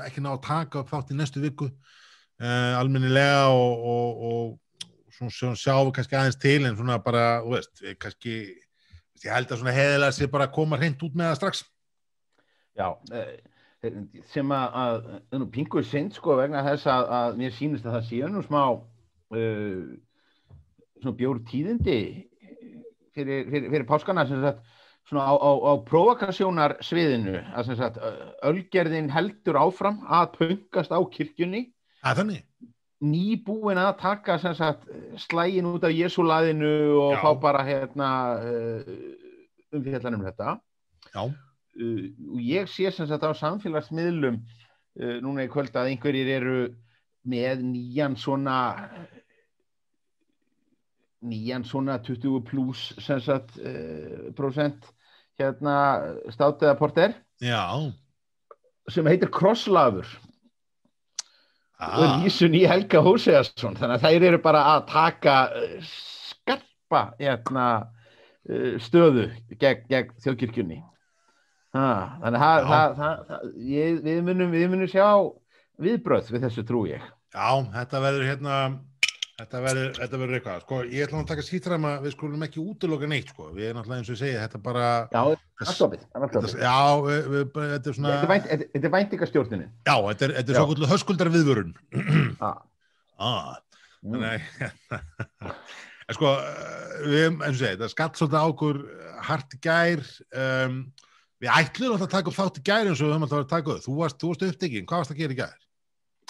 ekki 0.07 0.25
ná 0.25 0.33
að 0.33 0.45
taka 0.47 0.81
upp 0.81 0.93
þátt 0.93 1.13
í 1.13 1.17
næstu 1.19 1.43
viku 1.43 1.69
uh, 1.69 2.75
almennilega 2.79 3.51
og, 3.53 3.89
og, 3.93 4.23
og 4.29 5.17
svona, 5.17 5.35
svona 5.37 5.61
sjáum 5.61 5.89
við 5.91 5.97
kannski 5.99 6.19
aðeins 6.19 6.41
til 6.41 6.61
en 6.65 6.79
svona 6.79 7.01
bara, 7.05 7.25
þú 7.45 7.57
veist, 7.57 7.75
við 7.83 7.99
kannski 8.05 8.37
ég 9.25 9.33
held 9.33 9.51
að 9.51 9.61
svona 9.61 9.77
heðilega 9.77 10.17
sé 10.17 10.31
bara 10.31 10.49
að 10.49 10.55
koma 10.57 10.79
hreint 10.81 11.05
út 11.05 11.19
með 11.19 11.33
það 11.33 11.39
strax. 11.41 11.63
Já, 12.75 12.89
eh, 13.15 13.93
sem 14.33 14.57
að, 14.57 14.81
að 15.37 15.47
pingur 15.55 15.85
sind 15.87 16.17
sko 16.17 16.39
vegna 16.41 16.65
þess 16.67 16.89
að, 16.91 17.13
að 17.19 17.39
mér 17.43 17.55
sýnist 17.55 17.87
að 17.87 17.99
það 17.99 18.09
séu 18.09 18.33
nú 18.33 18.43
smá 18.47 18.63
uh, 18.73 19.85
svona 21.05 21.19
bjór 21.21 21.43
tíðindi 21.49 21.99
fyrir, 23.15 23.45
fyrir, 23.51 23.69
fyrir 23.71 23.87
páskana 23.89 24.27
sem 24.29 24.43
sagt 24.43 24.65
svona 25.09 25.27
á, 25.29 25.35
á, 25.37 25.51
á 25.53 25.73
provokasjónar 25.87 26.79
sviðinu 26.85 27.37
að 27.53 27.69
sem 27.69 27.79
sagt 27.81 28.01
ölgerðin 28.47 29.11
heldur 29.13 29.59
áfram 29.61 30.01
að 30.09 30.39
pöngast 30.39 30.95
á 30.95 30.99
kirkjunni. 31.13 31.67
Er 32.05 32.17
þannig. 32.19 32.45
Nýbúin 33.05 33.81
að 33.81 33.99
taka 34.01 34.39
sem 34.41 34.55
sagt 34.57 34.89
slægin 35.21 35.69
út 35.69 35.85
af 35.85 35.93
Jésúlaðinu 35.93 36.75
og 37.03 37.19
Já. 37.19 37.21
fá 37.21 37.31
bara 37.43 37.65
hérna 37.67 38.11
uh, 38.41 38.95
umfjallan 39.77 40.17
um 40.17 40.25
þetta. 40.25 40.55
Já, 41.13 41.25
og 41.27 42.41
ég 42.41 42.71
sé 42.71 42.91
sem 42.95 43.07
sagt 43.11 43.27
á 43.27 43.31
samfélagsmiðlum 43.37 44.41
núna 44.95 45.45
í 45.45 45.51
kvöld 45.51 45.75
að 45.75 45.91
einhverjir 45.91 46.31
eru 46.39 46.59
með 47.27 47.65
nýjan 47.67 48.17
svona 48.21 48.57
nýjan 51.25 51.65
svona 51.67 51.99
20 52.05 52.45
pluss 52.49 52.93
sem 53.03 53.21
sagt 53.25 53.57
uh, 53.59 54.31
prosent 54.37 54.87
hérna 55.41 55.77
státiða 56.31 56.77
porter. 56.79 57.17
Já, 57.43 57.65
sem 58.93 59.07
heitir 59.09 59.33
Krosslafur. 59.33 60.07
Og 61.85 62.05
ah, 62.07 62.21
Rísun 62.23 62.55
í 62.55 62.63
Helga 62.71 63.01
Hóseasson 63.03 63.75
þannig 63.77 63.99
að 63.99 64.05
þær 64.07 64.27
eru 64.31 64.41
bara 64.45 64.63
að 64.77 64.85
taka 64.93 65.37
uh, 65.59 65.89
skarpa 65.89 67.03
hérna, 67.19 67.67
uh, 68.49 68.75
stöðu 68.81 69.27
gegn, 69.59 69.83
gegn 69.91 70.15
þjóðkirkjunni. 70.25 70.81
Ha, 71.75 71.89
þannig 72.23 72.45
að 72.47 72.69
það, 72.71 72.97
það, 73.01 73.23
það, 73.29 73.47
ég, 73.67 73.97
við, 74.05 74.19
munum, 74.29 74.53
við 74.55 74.69
munum 74.71 74.91
sjá 74.93 75.09
viðbröð 75.83 76.31
við 76.31 76.47
þessu 76.47 76.65
trú 76.69 76.85
ég. 76.87 77.03
Já, 77.35 77.49
þetta 77.75 78.03
verður 78.05 78.29
hérna 78.29 78.59
Þetta 79.35 79.61
verður, 79.65 79.89
þetta 79.99 80.19
eitthvað, 80.37 80.59
sko, 80.63 80.77
ég 80.95 81.09
ætla 81.09 81.19
að 81.19 81.25
taka 81.33 81.43
skýttræma, 81.43 81.91
við 82.05 82.13
skulum 82.15 82.43
ekki 82.47 82.61
útiloka 82.63 83.07
neitt, 83.11 83.33
sko, 83.33 83.49
við 83.57 83.65
erum 83.67 83.81
náttúrulega 83.81 84.03
eins 84.05 84.11
og 84.11 84.15
ég 84.15 84.21
segi, 84.21 84.35
þetta 84.39 84.61
bara, 84.63 84.85
Já, 85.11 85.23
allt 85.25 85.81
opið, 85.89 86.05
allt 86.15 86.29
þetta, 86.37 86.43
opið. 86.45 86.55
já, 86.63 86.75
við, 87.09 87.27
við, 87.33 87.49
þetta 87.73 87.91
er 87.91 87.97
svona, 87.97 88.13
Þetta 88.13 88.29
er 88.29 88.31
vænt- 88.31 88.47
þetta- 88.53 88.69
þetta 88.77 88.87
er 88.89 88.93
væntingastjórninin 88.95 89.73
já, 89.91 89.97
þetta 90.07 90.27
er, 90.29 90.35
þetta 90.39 90.55
er 90.55 90.55
Já. 90.55 90.61
svo 90.61 90.69
kvöldu 90.71 90.91
höskuldar 90.93 91.33
viðvörun. 91.35 91.75
ah. 92.47 92.63
ah, 93.19 93.51
mm. 94.07 94.21
Nei, 94.23 94.39
en 96.07 96.15
sko, 96.21 96.31
við, 97.03 97.27
eins 97.27 97.51
og 97.51 97.61
segi, 97.65 97.81
það 97.83 97.93
skatt 97.97 98.23
svolítið 98.23 98.39
á 98.39 98.47
okkur 98.55 98.81
hart 99.33 99.59
í 99.59 99.63
gær, 99.67 100.07
um, 100.47 100.79
við 101.43 101.55
ætlum 101.59 101.97
alltaf 101.97 102.07
að 102.07 102.15
taka 102.21 102.31
upp 102.31 102.39
þátt 102.39 102.63
í 102.63 102.67
gær 102.71 102.87
eins 102.87 103.03
og 103.03 103.11
við 103.11 103.17
höfum 103.17 103.27
alltaf 103.27 103.43
að 103.43 103.51
taka 103.57 103.75
upp, 103.75 103.83
þú 103.89 103.99
varst, 103.99 104.23
þú 104.23 104.31
varst 104.31 104.47
upptekinn, 104.47 104.87
hvað 104.87 105.03
varst 105.03 105.17
að 105.19 105.23
gera 105.25 105.35
í 105.35 105.43
gær? 105.43 105.59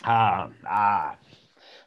ah, 0.09 0.49
ah. 0.65 1.34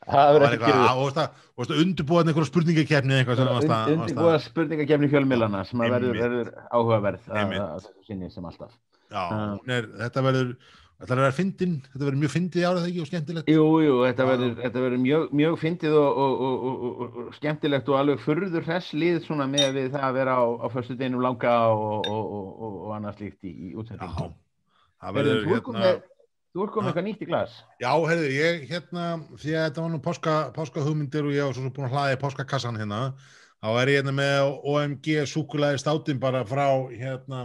Það 0.08 0.18
Það 0.18 0.34
verður 0.34 0.48
var 0.48 0.56
ekki 0.58 0.72
að 0.72 1.84
undirbúa 1.84 2.24
einhverja 2.32 2.48
spurningakefni 2.52 3.14
eða 3.14 3.22
eitthvað 3.24 3.40
sem 3.42 3.48
varst 3.52 3.68
að, 3.68 3.70
varst 3.70 3.92
að, 3.92 3.94
undirbúða 3.98 4.40
spurningakefni 4.48 5.10
fjölmilana 5.12 5.64
sem 5.68 5.82
að 5.84 5.96
verður, 5.98 6.52
áhugaverð 6.72 7.32
að, 7.44 7.88
sinni 8.08 8.30
sem 8.32 8.46
alltaf. 8.52 8.72
Já, 9.12 9.22
Ah. 9.24 9.56
hún 9.58 9.72
er, 9.72 9.86
þetta 10.02 10.24
verður, 10.24 10.50
þetta 11.02 11.16
verður 11.20 11.36
fyndin, 11.38 11.76
þetta 11.92 12.06
verður 12.08 12.20
mjög 12.24 12.32
fyndið 12.34 12.60
í 12.60 12.66
árið 12.68 12.80
þegar 12.88 12.96
og 13.04 13.10
skemmtilegt. 13.12 13.52
Jú, 13.52 13.66
jú, 13.84 13.94
þetta 14.08 14.26
verður, 14.32 14.56
þetta 14.64 14.84
verður 14.86 15.02
mjög, 15.04 15.28
mjög 15.42 15.56
fyndið 15.62 15.96
og, 16.02 16.18
og, 16.24 16.42
og, 16.48 16.66
og, 16.72 16.82
og, 17.06 17.18
og 17.28 17.38
skemmtilegt 17.38 17.92
og 17.92 18.00
alveg 18.02 18.20
furður 18.24 18.66
hress 18.68 18.90
lið 18.96 19.20
svona 19.28 19.48
með 19.52 19.70
við 19.78 19.90
það 19.96 20.08
að 20.10 20.18
vera 20.22 20.36
á, 20.40 20.46
á 20.60 20.68
föstu 20.76 20.96
deginum 21.00 21.24
langa 21.24 21.56
og, 21.72 22.08
og, 22.08 22.28
og, 22.40 22.52
og, 22.68 22.78
og 22.88 22.96
annað 22.98 23.20
slíkt 23.22 23.48
í, 23.48 23.54
í 23.72 23.74
Já, 23.76 24.32
það 25.04 25.20
verður 25.20 25.44
hérna, 25.52 25.80
með- 25.84 26.04
þú 26.58 26.66
ert 26.66 26.74
komið 26.74 26.90
eitthvað 26.90 27.06
nýtt 27.06 27.22
í 27.22 27.28
glas. 27.30 27.58
já, 27.78 27.92
heyrðu, 27.94 28.30
ég 28.34 28.64
hérna, 28.72 29.06
því 29.38 29.52
að 29.54 29.66
þetta 29.68 29.84
var 29.84 29.92
nú 29.94 30.00
páska, 30.02 30.36
páska 30.56 30.86
hugmyndir 30.86 31.28
og 31.28 31.36
ég 31.36 31.46
var 31.46 31.58
svo 31.58 31.70
búin 31.70 31.86
að 31.86 31.94
hlaða 31.94 32.16
í 32.16 32.20
páskakassan 32.24 32.80
hérna, 32.82 33.02
þá 33.62 33.68
er 33.74 33.92
ég 33.92 34.00
hérna 34.00 34.14
með 34.18 34.50
OMG 34.74 35.10
súkulæði 35.30 35.82
státin 35.84 36.22
bara 36.24 36.42
frá, 36.50 36.66
hérna, 36.90 37.44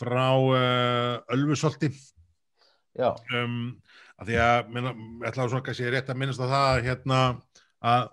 frá 0.00 0.26
uh, 0.34 1.36
Ölfusolti, 1.36 1.92
Já, 2.98 3.12
um, 3.38 3.76
að 4.18 4.32
því 4.32 4.40
að, 4.42 4.72
minna, 4.74 4.94
ég 5.22 5.28
ætla 5.30 5.46
að 5.46 5.52
svona 5.52 5.66
kannski 5.68 5.92
rétt 5.94 6.10
að 6.10 6.18
minnast 6.18 6.42
á 6.42 6.46
það, 6.50 6.80
hérna, 6.88 7.20
að 7.84 8.08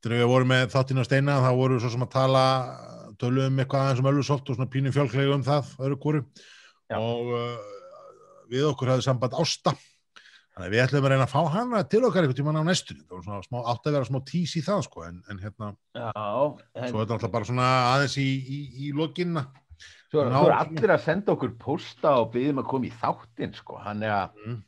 þegar 0.00 0.16
við 0.22 0.30
vorum 0.32 0.50
með 0.54 0.64
þáttinn 0.72 1.02
á 1.02 1.08
steina, 1.08 1.42
þá 1.44 1.50
vorum 1.58 1.76
við 1.76 1.84
svo 1.84 1.92
sem 1.96 2.06
að 2.06 2.14
tala, 2.16 2.46
töluðum 3.20 3.60
eitthvað 3.60 3.84
aðeins 3.84 4.00
um 4.00 4.08
Ölfusolt 4.14 4.48
og 4.48 4.56
svona 4.56 4.72
pínu 4.72 4.94
fjálklegu 4.96 5.36
um 5.36 5.44
það, 5.44 5.74
öðru 5.84 6.00
kúru, 6.00 6.22
Já. 6.88 6.96
og 6.96 7.32
uh, 7.36 7.76
við 8.50 8.68
okkur 8.70 8.92
hafði 8.92 9.06
samband 9.06 9.38
ásta 9.40 9.74
þannig 9.74 10.66
að 10.66 10.74
við 10.74 10.82
ætlum 10.84 11.06
að 11.06 11.12
reyna 11.14 11.26
að 11.26 11.32
fá 11.32 11.40
hana 11.54 11.82
til 11.86 12.02
okkar 12.06 12.24
einhvern 12.26 12.38
tímann 12.40 12.60
á 12.60 12.64
næstunni 12.66 13.04
það 13.06 13.16
var 13.16 13.26
svona 13.26 13.46
smá, 13.46 13.58
átti 13.72 13.90
að 13.90 13.96
vera 13.96 14.08
smá 14.08 14.20
tís 14.30 14.54
í 14.58 14.62
það 14.66 14.84
sko 14.86 15.04
en, 15.06 15.20
en 15.30 15.42
hérna, 15.42 15.72
já. 15.96 16.10
En, 16.74 16.88
svo 16.90 17.00
er 17.00 17.04
þetta 17.04 17.16
alltaf 17.16 17.34
bara 17.36 17.50
svona 17.50 17.68
aðeins 17.92 18.16
í, 18.20 18.28
í, 18.40 18.60
í 18.86 18.90
lokinna 18.96 19.44
svo, 20.10 20.24
er 20.24 20.56
allir 20.56 20.94
að 20.96 21.06
senda 21.06 21.36
okkur 21.36 21.54
posta 21.60 22.16
og 22.20 22.32
byggjum 22.34 22.60
að 22.62 22.68
koma 22.72 22.88
í 22.88 22.92
þáttinn, 23.00 23.54
sko. 23.56 23.78
Hann 23.84 24.02
er 24.04 24.16
að 24.16 24.42
mm. 24.42 24.58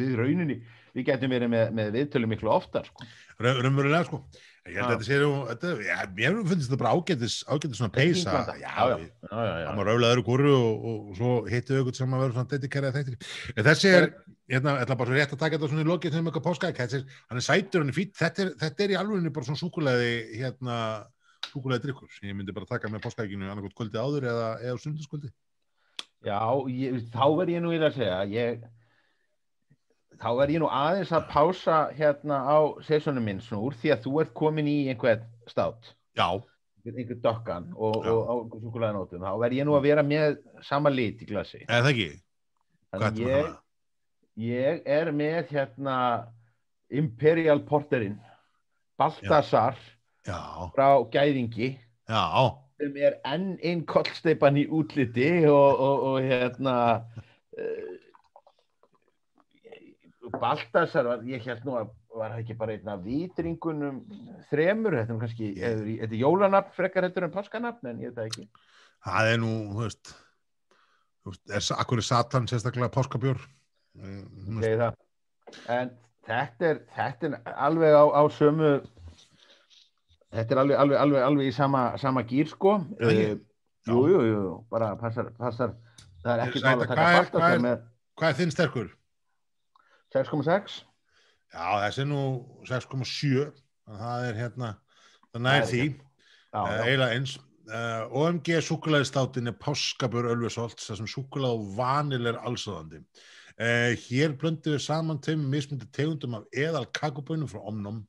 við 0.00 0.18
rauninni, 0.20 0.58
við 0.96 1.08
getum 1.08 1.32
verið 1.32 1.52
með, 1.54 1.72
með 1.78 1.94
viðtölu 2.00 2.30
miklu 2.32 2.52
oftar, 2.56 2.90
sko. 2.90 3.08
raunverulega 3.38 4.04
sko 4.10 4.24
ég 4.66 4.76
held 4.76 4.82
Já. 4.82 4.86
að 4.86 4.92
þetta 4.92 5.06
sé 5.06 5.18
nú, 5.20 5.30
þetta, 5.50 5.72
ja, 5.86 5.96
mér 6.16 6.38
finnst 6.50 6.68
þetta 6.68 6.78
bara 6.80 6.92
ágætis, 6.96 7.36
ágætis 7.46 7.80
svona 7.80 7.94
peysa 7.94 8.34
já, 8.34 8.40
já, 8.50 8.62
já, 8.62 8.70
já, 8.96 9.30
já, 9.30 9.54
já. 9.62 9.66
það 9.68 9.78
má 9.78 9.82
röfla 9.86 10.10
öðru 10.14 10.24
kúru 10.26 10.52
og, 10.56 10.86
og, 10.90 10.98
og 11.10 11.18
svo 11.20 11.32
hittu 11.50 11.76
auðvitað 11.76 12.00
sem 12.00 12.16
að 12.16 12.24
vera 12.24 12.36
svona 12.36 12.50
dedikerað 12.52 12.98
þættir. 12.98 13.18
En 13.54 13.66
þessi 13.68 13.92
er, 13.92 14.08
hérna, 14.52 14.76
ég 14.76 14.84
ætla 14.86 14.98
bara 15.00 15.10
svo 15.10 15.18
rétt 15.18 15.34
að 15.36 15.42
taka 15.42 15.58
þetta 15.58 15.72
svona 15.72 15.86
í 15.86 15.90
lokið 15.90 16.16
sem 16.16 16.30
eitthvað 16.30 16.46
páskaæk, 16.48 16.80
er, 16.86 17.18
hann 17.30 17.42
er 17.42 17.46
sætur, 17.46 17.84
hann 17.84 17.92
er 17.92 17.98
fýtt, 17.98 18.14
þetta 18.20 18.44
er, 18.44 18.54
þetta 18.64 18.86
er 18.86 18.94
í 18.94 19.00
alvegni 19.00 19.34
bara 19.36 19.48
svona 19.48 19.62
súkuleði, 19.62 20.14
hérna, 20.42 20.78
súkuleði 21.50 21.86
drikkur, 21.86 22.12
sem 22.16 22.30
ég 22.30 22.38
myndi 22.38 22.56
bara 22.56 22.70
taka 22.70 22.92
með 22.92 23.06
páskaækinu 23.06 23.50
annarkot 23.50 23.76
kvöldi 23.78 24.02
áður 24.02 24.30
eða, 24.32 24.48
eða 24.66 24.80
sundarskvöldi. 24.82 25.32
Já, 26.26 26.40
ég, 26.74 27.04
þá 27.12 27.26
verð 27.38 27.54
ég 27.54 27.62
nú 27.62 27.74
í 27.74 27.78
að 27.78 28.00
segja, 28.00 28.22
ég, 28.32 28.66
þá 30.20 30.28
verð 30.40 30.54
ég 30.56 30.62
nú 30.62 30.68
aðeins 30.72 31.12
að 31.14 31.26
pása 31.32 31.78
hérna 31.96 32.40
á 32.46 32.58
sessunum 32.86 33.24
minn 33.26 33.40
svona 33.44 33.68
úr 33.68 33.76
því 33.80 33.92
að 33.94 34.04
þú 34.06 34.20
ert 34.22 34.34
komin 34.38 34.70
í 34.70 34.76
einhvern 34.92 35.24
stát, 35.50 35.90
Já, 36.16 36.28
einhvern 36.86 37.22
dokkan 37.24 37.68
og, 37.74 37.98
Já. 38.04 38.12
og 38.12 38.22
á 38.30 38.34
súkulæðanótum, 38.62 39.26
þá 39.26 39.32
verð 39.42 39.58
ég 39.58 39.68
nú 39.68 39.76
að 39.76 39.88
vera 39.88 40.06
með 40.06 40.38
sama 40.64 40.92
lit 40.92 41.22
í 41.24 41.28
glasi. 41.30 41.64
eða 41.66 41.82
það 41.84 41.90
ekki? 41.92 42.08
Er 42.96 43.20
ég, 43.20 43.50
ég 44.46 44.86
er 44.96 45.12
með 45.12 45.52
hérna 45.52 45.96
Imperial 46.90 47.60
Porterinn, 47.66 48.20
Baltasar 48.96 49.76
Já, 50.26 50.70
frá 50.74 50.88
Gæðingi, 51.12 51.74
já, 52.08 52.22
sem 52.80 52.96
er 52.98 53.20
enn 53.28 53.52
einn 53.64 53.84
kollsteipan 53.88 54.58
í 54.60 54.66
útliti 54.72 55.28
og, 55.48 55.80
og, 55.80 56.06
og 56.10 56.16
hérna 56.24 56.74
Baltasar 60.32 61.06
var, 61.06 61.22
ég 61.28 61.44
held 61.46 61.64
nú 61.66 61.76
að 61.78 61.90
var 62.16 62.32
það 62.32 62.38
ekki 62.42 62.54
bara 62.56 62.72
einn 62.76 62.88
af 62.88 63.02
vitringunum 63.04 63.98
þremur, 64.50 64.94
þetta 64.96 65.12
er 65.14 65.18
kannski 65.20 65.48
þetta 65.60 66.06
er 66.08 66.14
jólanafn 66.20 66.72
frekar 66.76 67.04
þetta 67.06 67.26
en 67.26 67.34
páskanafn 67.34 67.90
en 67.90 68.00
ég 68.00 68.14
veit 68.14 68.16
það 68.16 68.30
ekki 68.30 68.46
það 69.06 69.30
er 69.32 69.38
nú, 69.42 69.50
þú 69.74 69.82
veist, 69.84 70.12
þú 71.22 71.34
veist, 71.34 71.44
er, 71.58 71.66
akkur 71.76 72.00
er 72.02 72.06
Satan 72.08 72.48
sérstaklega 72.50 72.88
páskabjór? 72.96 73.42
Eh, 74.00 74.22
þú 74.24 74.56
veist, 74.56 74.64
segi 74.64 74.80
það 74.80 75.70
en 75.76 75.92
þetta 76.26 76.70
er, 76.72 76.80
þetta 76.96 77.30
er 77.30 77.36
alveg 77.68 77.94
á, 78.00 78.04
á 78.16 78.22
sömu 78.34 78.72
þetta 80.32 80.56
er 80.56 80.62
alveg, 80.64 80.78
alveg, 80.80 80.98
alveg, 81.04 81.22
alveg 81.28 81.50
í 81.52 81.54
sama, 81.54 81.84
sama 82.02 82.24
gýr 82.26 82.48
sko 82.50 82.78
Er? 82.98 83.10
Eh, 83.12 83.36
jú, 83.86 84.00
jú, 84.10 84.22
jú, 84.26 84.40
bara 84.72 84.94
passar, 85.00 85.30
passar 85.38 85.76
það 86.24 86.32
er 86.32 86.46
ekki 86.48 86.64
mál 86.64 86.80
að 86.80 86.88
taka 86.90 87.10
er- 87.12 87.18
Baltasar 87.20 87.52
er- 87.60 87.66
með 87.68 87.84
Hvað 88.16 88.30
er 88.32 88.38
þinn 88.40 88.52
sterkur? 88.56 88.86
6,6 90.16 90.80
Já, 91.54 91.66
þessi 91.86 92.02
er 92.02 92.10
nú 92.10 92.22
6,7 92.68 93.46
það 93.86 94.28
er 94.30 94.40
hérna 94.40 94.72
það 95.30 95.44
nær 95.46 95.68
því, 95.70 95.84
já. 96.50 96.60
eiginlega 96.84 97.12
eins. 97.14 97.36
Uh, 97.66 98.04
OMG 98.14 98.60
súkulæðistátin 98.62 99.50
er 99.50 99.56
páskabur 99.58 100.28
ölfusholt 100.30 100.78
þar 100.78 101.00
sem 101.00 101.08
súkulæð 101.10 101.56
og 101.56 101.72
vanil 101.74 102.28
er 102.30 102.38
allsöðandi 102.46 103.00
uh, 103.02 103.90
hér 104.04 104.36
blöndum 104.38 104.76
við 104.76 104.84
saman 104.84 105.18
tveim 105.18 105.42
mismundi 105.50 105.88
tegundum 105.90 106.36
af 106.38 106.46
eðal 106.54 106.84
kakobönum 106.94 107.50
frá 107.50 107.64
Omnum 107.66 108.04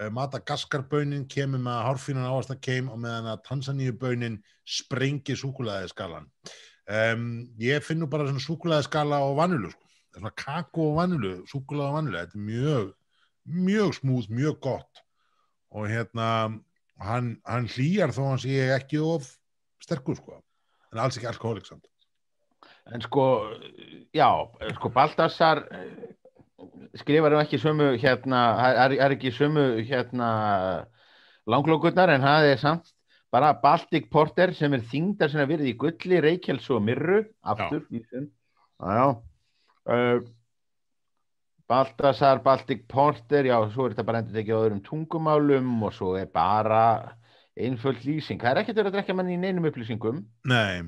uh, 0.00 0.10
Madagaskarbönin 0.10 1.28
kemur 1.30 1.62
með 1.62 1.84
hárfínan 1.86 2.26
ávastakeim 2.26 2.90
og 2.90 2.98
meðan 3.04 3.30
að 3.30 3.44
Tansaníubönin 3.46 4.40
sprengi 4.66 5.38
súkulæðiskalan 5.38 6.26
um, 6.26 7.28
ég 7.62 7.86
finn 7.86 8.02
nú 8.02 8.10
bara 8.10 8.26
svona 8.26 8.42
súkulæðiskala 8.42 9.22
og 9.28 9.38
vanilu 9.38 9.70
sko. 9.70 9.85
Svona 10.16 10.32
kakó 10.32 10.90
og 10.90 10.96
vanilu, 10.96 11.32
súkulæð 11.44 11.90
og 11.90 11.96
vanilu 11.98 12.16
þetta 12.16 12.38
er 12.38 12.44
mjög, 12.46 12.86
mjög 13.66 13.90
smúð, 13.98 14.30
mjög 14.32 14.60
gott. 14.64 15.02
Og 15.76 15.90
hérna 15.92 16.28
hann, 17.04 17.34
hann 17.44 17.68
hlýjar 17.68 18.14
þó 18.16 18.22
hann 18.30 18.40
sé 18.40 18.56
ekki 18.78 19.02
of 19.02 19.28
sterkur 19.84 20.16
sko. 20.16 20.40
En 20.94 21.02
alls 21.02 21.18
ekki 21.18 21.28
alkohólik 21.28 21.68
samt. 21.68 21.84
En 22.94 23.02
sko, 23.04 23.26
já, 24.14 24.30
sko 24.78 24.92
Baltasar 24.94 25.66
eh, 25.74 26.14
skrifar 26.96 27.36
um 27.36 27.42
ekki 27.42 27.60
sömu 27.60 27.92
hérna, 28.00 28.42
er, 28.86 28.96
er 28.96 29.16
ekki 29.18 29.34
sömu 29.34 29.66
hérna 29.84 30.30
langlókurnar 31.50 32.14
en 32.14 32.24
það 32.24 32.50
er 32.54 32.62
samt 32.62 32.92
bara 33.34 33.52
Baltic 33.60 34.08
Porter 34.08 34.54
sem 34.56 34.72
er 34.72 34.84
þingdar 34.86 35.28
sem 35.28 35.42
er 35.42 35.50
verið 35.50 35.74
í 35.74 35.78
gulli, 35.78 36.20
reykjelsu 36.24 36.78
og 36.78 36.86
mirru 36.86 37.24
aftur, 37.44 37.84
já, 37.90 38.22
já 38.80 39.08
uh, 39.90 40.18
Baltasar, 41.66 42.38
Baltic 42.44 42.84
Porter 42.86 43.48
já, 43.48 43.56
svo 43.74 43.86
er 43.88 43.94
þetta 43.96 44.04
bara 44.06 44.20
endur 44.22 44.38
ekki 44.42 44.54
á 44.54 44.58
öðrum 44.62 44.82
tungumálum 44.86 45.72
og 45.88 45.94
svo 45.96 46.12
er 46.18 46.28
bara 46.30 46.82
einföld 47.58 48.04
lýsing, 48.06 48.38
það 48.38 48.52
er 48.52 48.60
ekkert 48.62 48.78
verið 48.78 48.92
að 48.92 48.96
drekja 49.00 49.16
mann 49.18 49.32
í 49.32 49.38
neinum 49.40 49.66
upplýsingum 49.70 50.20
Nei, 50.46 50.84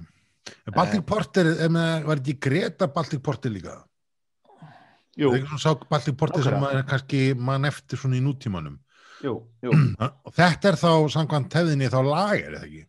Baltic 0.77 1.03
Porter, 1.09 1.49
er 1.65 1.73
með, 1.75 2.05
var 2.07 2.21
ekki 2.23 2.37
Greta 2.47 2.87
Baltic 2.95 3.23
Porter 3.27 3.51
líka? 3.55 3.75
Jú, 5.19 5.33
Það 5.33 5.35
er 5.35 5.41
ekki 5.43 5.59
svona 5.65 5.89
Baltic 5.91 6.19
Porter 6.21 6.45
sem 6.45 6.53
Nákvæmlega. 6.55 6.63
maður 6.63 6.79
er 6.85 6.87
kannski 6.93 7.23
mann 7.49 7.67
eftir 7.67 7.99
svona 7.99 8.21
í 8.21 8.23
nútímanum. 8.23 8.77
jú, 9.25 9.33
jú. 9.67 9.73
Og 9.99 10.31
þetta 10.37 10.71
er 10.71 10.79
þá, 10.79 10.91
samkvæmt 11.17 11.51
tefðinni, 11.57 11.89
þá 11.91 11.99
lager, 12.07 12.55
eða 12.55 12.69
ekki? 12.69 12.85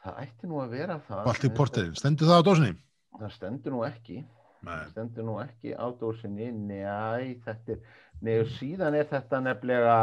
Það 0.00 0.18
ætti 0.24 0.48
nú 0.50 0.58
að 0.64 0.74
vera 0.74 0.96
það. 1.06 1.22
Baltic 1.28 1.54
Porter, 1.54 1.90
stendur 1.94 2.26
það 2.32 2.42
á 2.42 2.46
dósinni? 2.48 2.72
Það 3.20 3.34
stendur 3.36 3.76
nú 3.76 3.84
ekki. 3.86 4.18
Það 4.60 4.88
stendur 4.92 5.24
nú 5.24 5.34
ekki 5.40 5.72
á 5.72 5.86
dósinni. 6.00 6.50
Nei, 6.52 7.38
þetta 7.46 7.76
er, 7.76 8.40
og 8.42 8.50
síðan 8.58 8.96
er 8.98 9.06
þetta 9.08 9.40
nefnilega, 9.46 9.94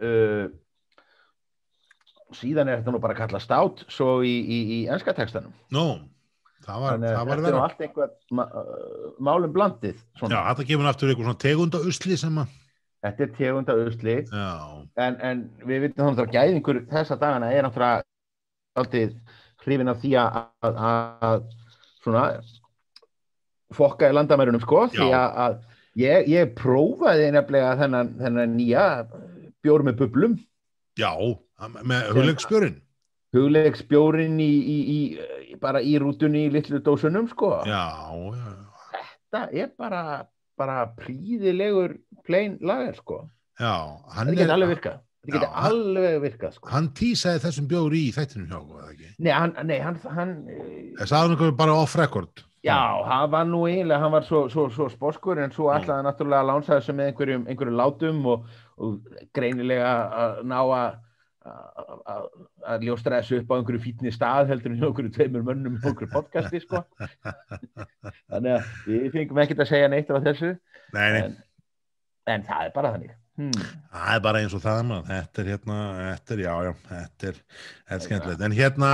uh, 0.00 0.46
síðan 2.38 2.70
er 2.72 2.80
þetta 2.80 2.94
nú 2.94 3.00
bara 3.02 3.16
að 3.16 3.20
kalla 3.24 3.40
stát 3.42 3.82
svo 3.92 4.18
í, 4.26 4.32
í, 4.44 4.58
í 4.78 4.78
enska 4.92 5.12
textanum. 5.16 5.52
Nú, 5.74 5.84
það 6.66 6.82
var, 6.84 7.02
var 7.02 7.18
þetta 7.18 7.34
er 7.36 7.42
nú 7.42 7.48
vera. 7.50 7.64
allt 7.66 7.84
einhver 7.86 8.14
uh, 8.32 9.10
málum 9.28 9.52
blandið. 9.54 9.98
Já, 10.00 10.22
Svona. 10.22 10.42
þetta 10.50 10.66
gefur 10.72 10.90
aftur 10.92 11.12
eitthvað 11.12 11.28
svona 11.30 11.42
tegunda 11.46 11.82
usli 11.92 12.18
sem 12.20 12.40
að, 12.44 12.56
Þetta 12.98 13.22
er 13.22 13.28
tegunda 13.36 13.74
usli. 13.78 14.14
já, 14.26 14.46
en, 15.04 15.18
en 15.22 15.42
við 15.68 15.84
vitum 15.84 16.08
þannig 16.08 16.24
að 16.24 16.32
gæðingur 16.34 16.80
þessa 16.90 17.14
dagana 17.20 17.52
er 17.54 17.62
náttúrulega 17.62 18.02
alltið 18.80 19.12
hrifin 19.62 19.92
af 19.92 20.00
því 20.02 20.10
að, 20.18 20.40
að, 20.66 20.80
að 21.28 21.44
svona 22.02 22.24
fokka 23.74 24.08
í 24.10 24.14
landamærunum 24.16 24.62
sko 24.64 24.86
því 24.94 25.08
Já. 25.10 25.18
að, 25.18 25.38
að 25.44 25.56
ég, 26.02 26.28
ég 26.32 26.52
prófaði 26.58 27.30
nefnilega 27.34 27.74
þennan, 27.82 28.12
þennan 28.20 28.54
nýja 28.56 28.84
bjór 29.64 29.84
með 29.88 29.98
bublum 30.02 30.36
já, 30.98 31.10
með 31.84 32.12
hugleikspjörin. 32.16 32.78
hugleiksbjórin 33.36 34.38
í, 34.40 34.48
í, 34.48 34.78
í, 34.94 35.58
bara 35.62 35.82
í 35.84 35.96
rútunni 36.00 36.46
í 36.48 36.52
litlu 36.54 36.80
dósunum 36.84 37.28
sko 37.32 37.50
Já, 37.68 37.82
já, 38.14 38.54
þetta 39.32 39.42
er 39.64 39.72
bara, 39.78 40.02
bara 40.58 40.78
príðilegur 40.98 41.98
plain 42.26 42.56
lager 42.64 42.96
sko 43.02 43.20
já, 43.60 43.74
hann 44.14 44.30
þetta 44.32 44.40
geti 44.42 44.54
alveg 44.56 44.72
virkað 44.76 44.98
þetta 45.28 45.44
Já, 45.44 45.52
hann- 45.52 45.70
alveg 45.74 46.18
virkað 46.24 46.56
sko 46.56 46.72
hann 46.72 46.90
tísaði 46.96 47.42
þessum 47.44 47.68
bjóri 47.68 48.04
í 48.08 48.12
þættinu 48.16 48.46
hjá, 48.48 48.58
okkur, 48.62 48.82
eða 48.84 48.92
ekki? 48.96 49.10
nei, 49.18 49.32
hann, 49.34 49.54
nei, 49.68 49.78
hann, 49.84 49.98
hann 50.16 50.34
Það 50.98 51.10
sagði 51.12 51.36
hann 51.42 51.56
bara 51.58 51.74
off 51.82 51.96
record. 52.00 52.44
Já, 52.64 53.04
hann 53.06 53.30
var 53.30 53.44
nú 53.46 53.60
eiginlega, 53.68 54.00
hann 54.02 54.12
var 54.12 54.24
svo, 54.26 54.48
svo, 54.50 54.66
svo 54.74 54.88
sposkur 54.90 55.38
en 55.38 55.52
svo 55.54 55.68
hann 55.70 56.06
náttúrulega 56.06 56.42
að 56.42 56.48
lánsa 56.50 56.78
þessu 56.78 56.94
með 56.96 57.12
einhverjum, 57.12 57.44
einhverjum 57.46 57.76
látum 57.78 58.24
og, 58.32 58.48
og 58.82 59.12
greinilega 59.36 59.92
að 60.22 60.40
ná 60.50 60.58
að 60.66 60.96
ljóstra 62.84 63.20
þessu 63.20 63.38
upp 63.42 63.52
á 63.54 63.56
einhverju 63.58 63.82
fítni 63.84 64.12
stað 64.12 64.50
heldur 64.50 64.74
en 64.74 64.82
einhverju 64.82 65.12
tveimur 65.14 65.46
mönnum 65.46 65.78
í 65.78 65.84
einhverju 65.84 66.10
podcasti 66.12 66.60
sko. 66.64 66.82
þannig 68.32 68.56
að 68.56 68.74
við 68.88 69.06
fengum 69.14 69.40
ekkert 69.44 69.62
að 69.64 69.70
segja 69.70 69.92
neitt 69.92 70.10
á 70.10 70.18
þessu 70.26 70.50
Nei, 70.96 71.08
nei, 71.14 71.22
en, 71.22 71.38
en 72.34 72.44
það 72.48 72.66
er 72.66 72.74
bara 72.74 72.92
þannig 72.96 73.14
hmm. 73.38 73.70
það 73.94 74.12
er 74.16 74.26
bara 74.26 74.42
eins 74.42 74.58
og 74.58 74.66
það, 74.66 74.82
maður. 74.90 75.08
Þetta 75.12 75.44
er 75.44 75.54
hérna, 75.54 75.78
þetta 76.02 76.36
er, 76.36 76.44
já, 76.44 76.52
já, 76.66 76.74
þetta 76.90 77.30
er, 77.30 77.40
þetta 77.54 77.98
er 77.98 78.06
skemmtilegt. 78.08 78.44
En 78.48 78.58
hérna, 78.58 78.92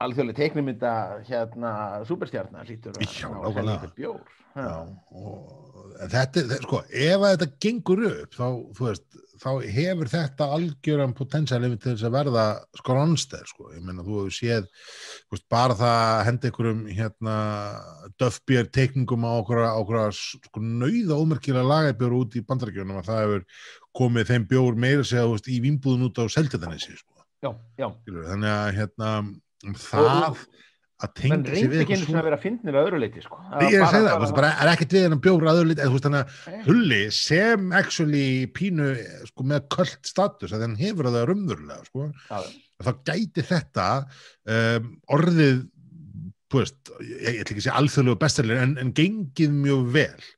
alþjóðlega 0.00 0.38
teiknumynda 0.40 0.92
hérna 1.28 1.72
superstjarnar 2.08 2.68
lítur 2.68 2.96
að 2.96 3.02
einhvern 3.04 3.90
bjór 3.98 4.20
já, 4.56 4.70
og 5.12 5.90
þetta, 6.10 6.42
er- 6.42 6.62
sko, 6.64 6.78
ef 6.88 7.24
þetta 7.26 7.48
gengur 7.62 8.00
upp, 8.08 8.32
þá, 8.34 8.46
þú 8.78 8.86
veist, 8.86 9.18
þá 9.40 9.50
hefur 9.76 10.10
þetta 10.12 10.46
algjöran 10.56 11.12
potensial 11.16 11.60
yfir 11.68 11.78
til 11.80 11.92
þess 11.94 12.06
að 12.08 12.14
verða 12.16 12.44
skronster, 12.76 13.44
sko. 13.48 13.70
Ég 13.72 13.84
meina, 13.86 14.02
þú 14.04 14.16
hefur 14.18 14.34
séð, 14.36 14.66
þú 15.28 15.36
veist, 15.36 15.46
bara 15.54 15.76
það 15.78 15.98
að 16.00 16.24
henda 16.28 16.50
einhverjum, 16.50 16.82
hérna, 16.98 17.36
döfbjör 18.20 18.68
teikningum 18.76 19.24
á 19.24 19.32
okkur, 19.38 19.62
okkur, 19.70 20.00
sko, 20.18 20.64
nauða 20.64 21.20
ómerkilega 21.22 21.68
lagabjör 21.70 22.16
út 22.20 22.36
í 22.36 22.44
bandarækjunum 22.50 23.00
að 23.00 23.08
það 23.12 23.22
hefur 23.24 23.46
komið 24.00 24.32
þeim 24.32 24.48
bjór 24.50 24.80
meira 24.86 25.04
segja, 25.06 25.24
þú 25.28 25.36
veist, 25.38 25.48
í 25.52 25.60
vimbúðun 25.68 26.08
út 26.10 26.20
á 26.20 26.24
seltjartanessi, 26.36 26.98
sko. 27.00 27.24
já, 27.46 27.52
já 27.80 27.88
Þannig 28.10 28.52
að, 28.56 28.68
hérna, 28.80 29.14
það 29.60 30.40
að 31.00 31.12
tengja 31.16 31.36
sig 31.36 31.54
reyndi 31.54 31.70
við 31.70 31.82
eitthvað 31.82 32.02
sinni 32.02 32.20
að 32.20 32.26
vera 32.26 32.36
að 32.36 32.44
fyndnir 32.44 32.76
að 32.76 32.86
öðru 32.86 33.00
leiti 33.00 33.22
sko. 33.24 33.38
Það 33.40 33.62
Ég 33.64 33.76
er 33.76 33.84
að 33.84 33.92
segja 33.94 34.06
það, 34.06 34.22
veist, 34.22 34.34
bara 34.36 34.50
er 34.52 34.70
ekkert 34.72 34.94
við 34.96 35.04
hennar 35.06 35.20
bjór 35.24 35.46
aður 35.52 35.68
lit, 35.70 35.80
þú 35.80 35.94
veist, 35.94 36.06
þannig 36.06 36.20
að. 36.20 36.64
Hulli 36.66 37.00
sem 37.16 37.70
actually 37.80 38.24
pínu 38.56 38.88
sko, 39.30 39.46
með 39.52 39.68
köld 39.76 40.10
status, 40.10 40.54
að 40.56 40.64
hann 40.66 40.76
hefur 40.80 41.08
það 41.08 41.28
rumðurlega, 41.30 41.86
sko, 41.88 42.08
Já, 42.28 42.42
þá 42.84 42.90
gæti 43.10 43.46
þetta 43.48 43.86
um, 44.56 44.90
orðið, 45.16 45.62
þú 46.50 46.60
veist, 46.60 46.92
ég, 47.00 47.24
ætla 47.30 47.46
ekki 47.46 47.58
að 47.62 47.64
segja 47.64 47.78
alþjóðlegu 47.80 48.20
bestseller, 48.26 48.62
en, 48.66 48.76
en 48.84 48.92
gengið 49.00 49.56
mjög 49.56 49.88
vel 49.96 50.28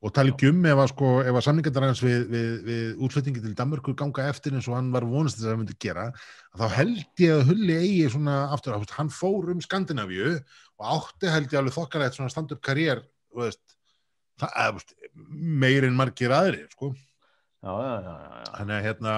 og 0.00 0.12
tala 0.16 0.32
ekki 0.32 0.48
um 0.48 0.62
ef 0.64 0.78
að, 0.80 0.90
sko, 0.94 1.08
að 1.20 1.38
samningarnar 1.44 1.90
hans 1.90 2.00
við, 2.00 2.22
við, 2.32 2.52
við 2.64 3.02
útflutningi 3.04 3.42
til 3.44 3.52
Danmörku 3.56 3.92
ganga 3.98 4.28
eftir 4.30 4.54
eins 4.56 4.68
og 4.70 4.78
hann 4.78 4.88
var 4.94 5.04
vonast 5.08 5.36
þess 5.36 5.48
að 5.48 5.52
hann 5.52 5.60
myndi 5.60 5.76
gera, 5.84 6.06
að 6.54 6.62
þá 6.62 6.76
held 6.78 7.24
ég 7.24 7.34
að 7.34 7.44
Hulli 7.50 7.76
eigi 7.76 8.06
svona 8.14 8.38
aftur, 8.54 8.78
veist, 8.80 8.96
hann 8.96 9.12
fór 9.12 9.52
um 9.52 9.60
Skandinavíu 9.64 10.32
og 10.80 10.88
átti 10.96 11.34
held 11.34 11.52
ég 11.52 11.60
alveg 11.60 11.76
þokkalegt 11.76 12.16
svona 12.16 12.32
stand-up 12.32 12.64
karriér, 12.64 13.04
þú 13.28 13.44
veist, 13.44 13.76
það, 14.40 14.56
eða, 14.64 14.72
þú 14.72 14.80
veist, 14.80 14.96
meir 15.66 15.88
en 15.90 15.98
margir 16.00 16.32
aðrir, 16.32 16.68
sko. 16.72 16.94
já, 17.60 17.72
já, 17.84 18.12
já. 18.24 18.44
Þannig 18.56 18.76
að 18.78 18.86
hérna, 18.88 19.16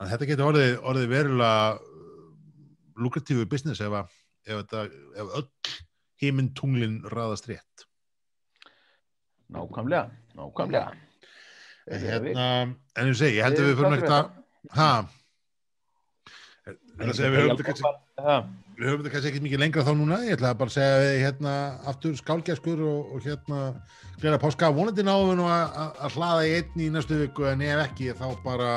að 0.00 0.14
þetta 0.14 0.30
getur 0.32 0.48
orðið, 0.48 0.76
orðið 0.88 1.10
verulega 1.12 1.92
lukratífu 3.04 3.44
business 3.50 3.84
ef, 3.84 3.92
að, 4.00 4.20
ef, 4.48 4.62
þetta, 4.62 4.86
ef 5.20 5.36
öll 5.42 5.74
heimintunglin 6.22 7.02
raðast 7.12 7.50
rétt. 7.50 7.90
Nákvæmlega, 9.54 10.04
nákvæmlega. 10.38 10.86
Er 11.84 12.00
hérna, 12.00 12.46
en 12.96 13.10
ég 13.12 13.16
segi, 13.18 13.36
ég 13.38 13.44
held 13.44 13.58
að 13.60 13.66
við 13.68 13.76
fyrir 13.80 13.92
nægt 13.94 14.12
að, 14.16 14.30
að 17.04 17.14
segja, 17.18 17.30
við 17.30 17.40
höfum 17.42 17.58
þetta 17.58 19.12
kannski, 19.12 19.28
ekkert 19.30 19.44
mikið 19.44 19.60
lengra 19.62 19.84
þá 19.86 19.92
núna, 19.98 20.16
ég 20.24 20.34
ætla 20.38 20.54
bara 20.58 20.70
að 20.72 20.76
segja 20.78 21.02
við 21.02 21.18
hérna 21.26 21.52
aftur 21.92 22.16
skálgæskur 22.18 22.80
og, 22.88 23.12
og 23.18 23.26
hérna 23.28 23.60
glera 24.22 24.40
páska, 24.42 24.70
vonandi 24.74 25.04
nú 25.04 25.44
að, 25.50 25.76
að- 25.84 26.00
að 26.08 26.16
hlaða 26.16 26.46
í 26.48 26.54
einn 26.56 26.82
í 26.86 26.88
næstu 26.94 27.20
viku 27.20 27.46
en 27.52 27.62
ef 27.68 27.84
ekki 27.84 28.10
þá 28.16 28.26
bara 28.46 28.72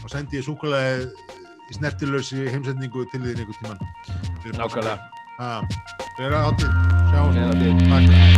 þá 0.00 0.06
sendi 0.16 0.40
ég 0.40 0.46
súkulega 0.48 1.04
í 1.68 1.76
snertilösi 1.76 2.48
heimsendingu 2.48 3.04
til 3.12 3.20
þín. 3.26 3.44
Fyrir 4.42 4.56
páska. 4.56 4.80
nákvæmlega. 4.80 4.98
Ha, 5.38 5.52
glera 6.16 6.40
hátíð, 6.48 6.70
sjáum, 7.12 7.30
Gleðilega. 7.36 7.92
Hátíð. 7.92 8.12
takk. 8.16 8.37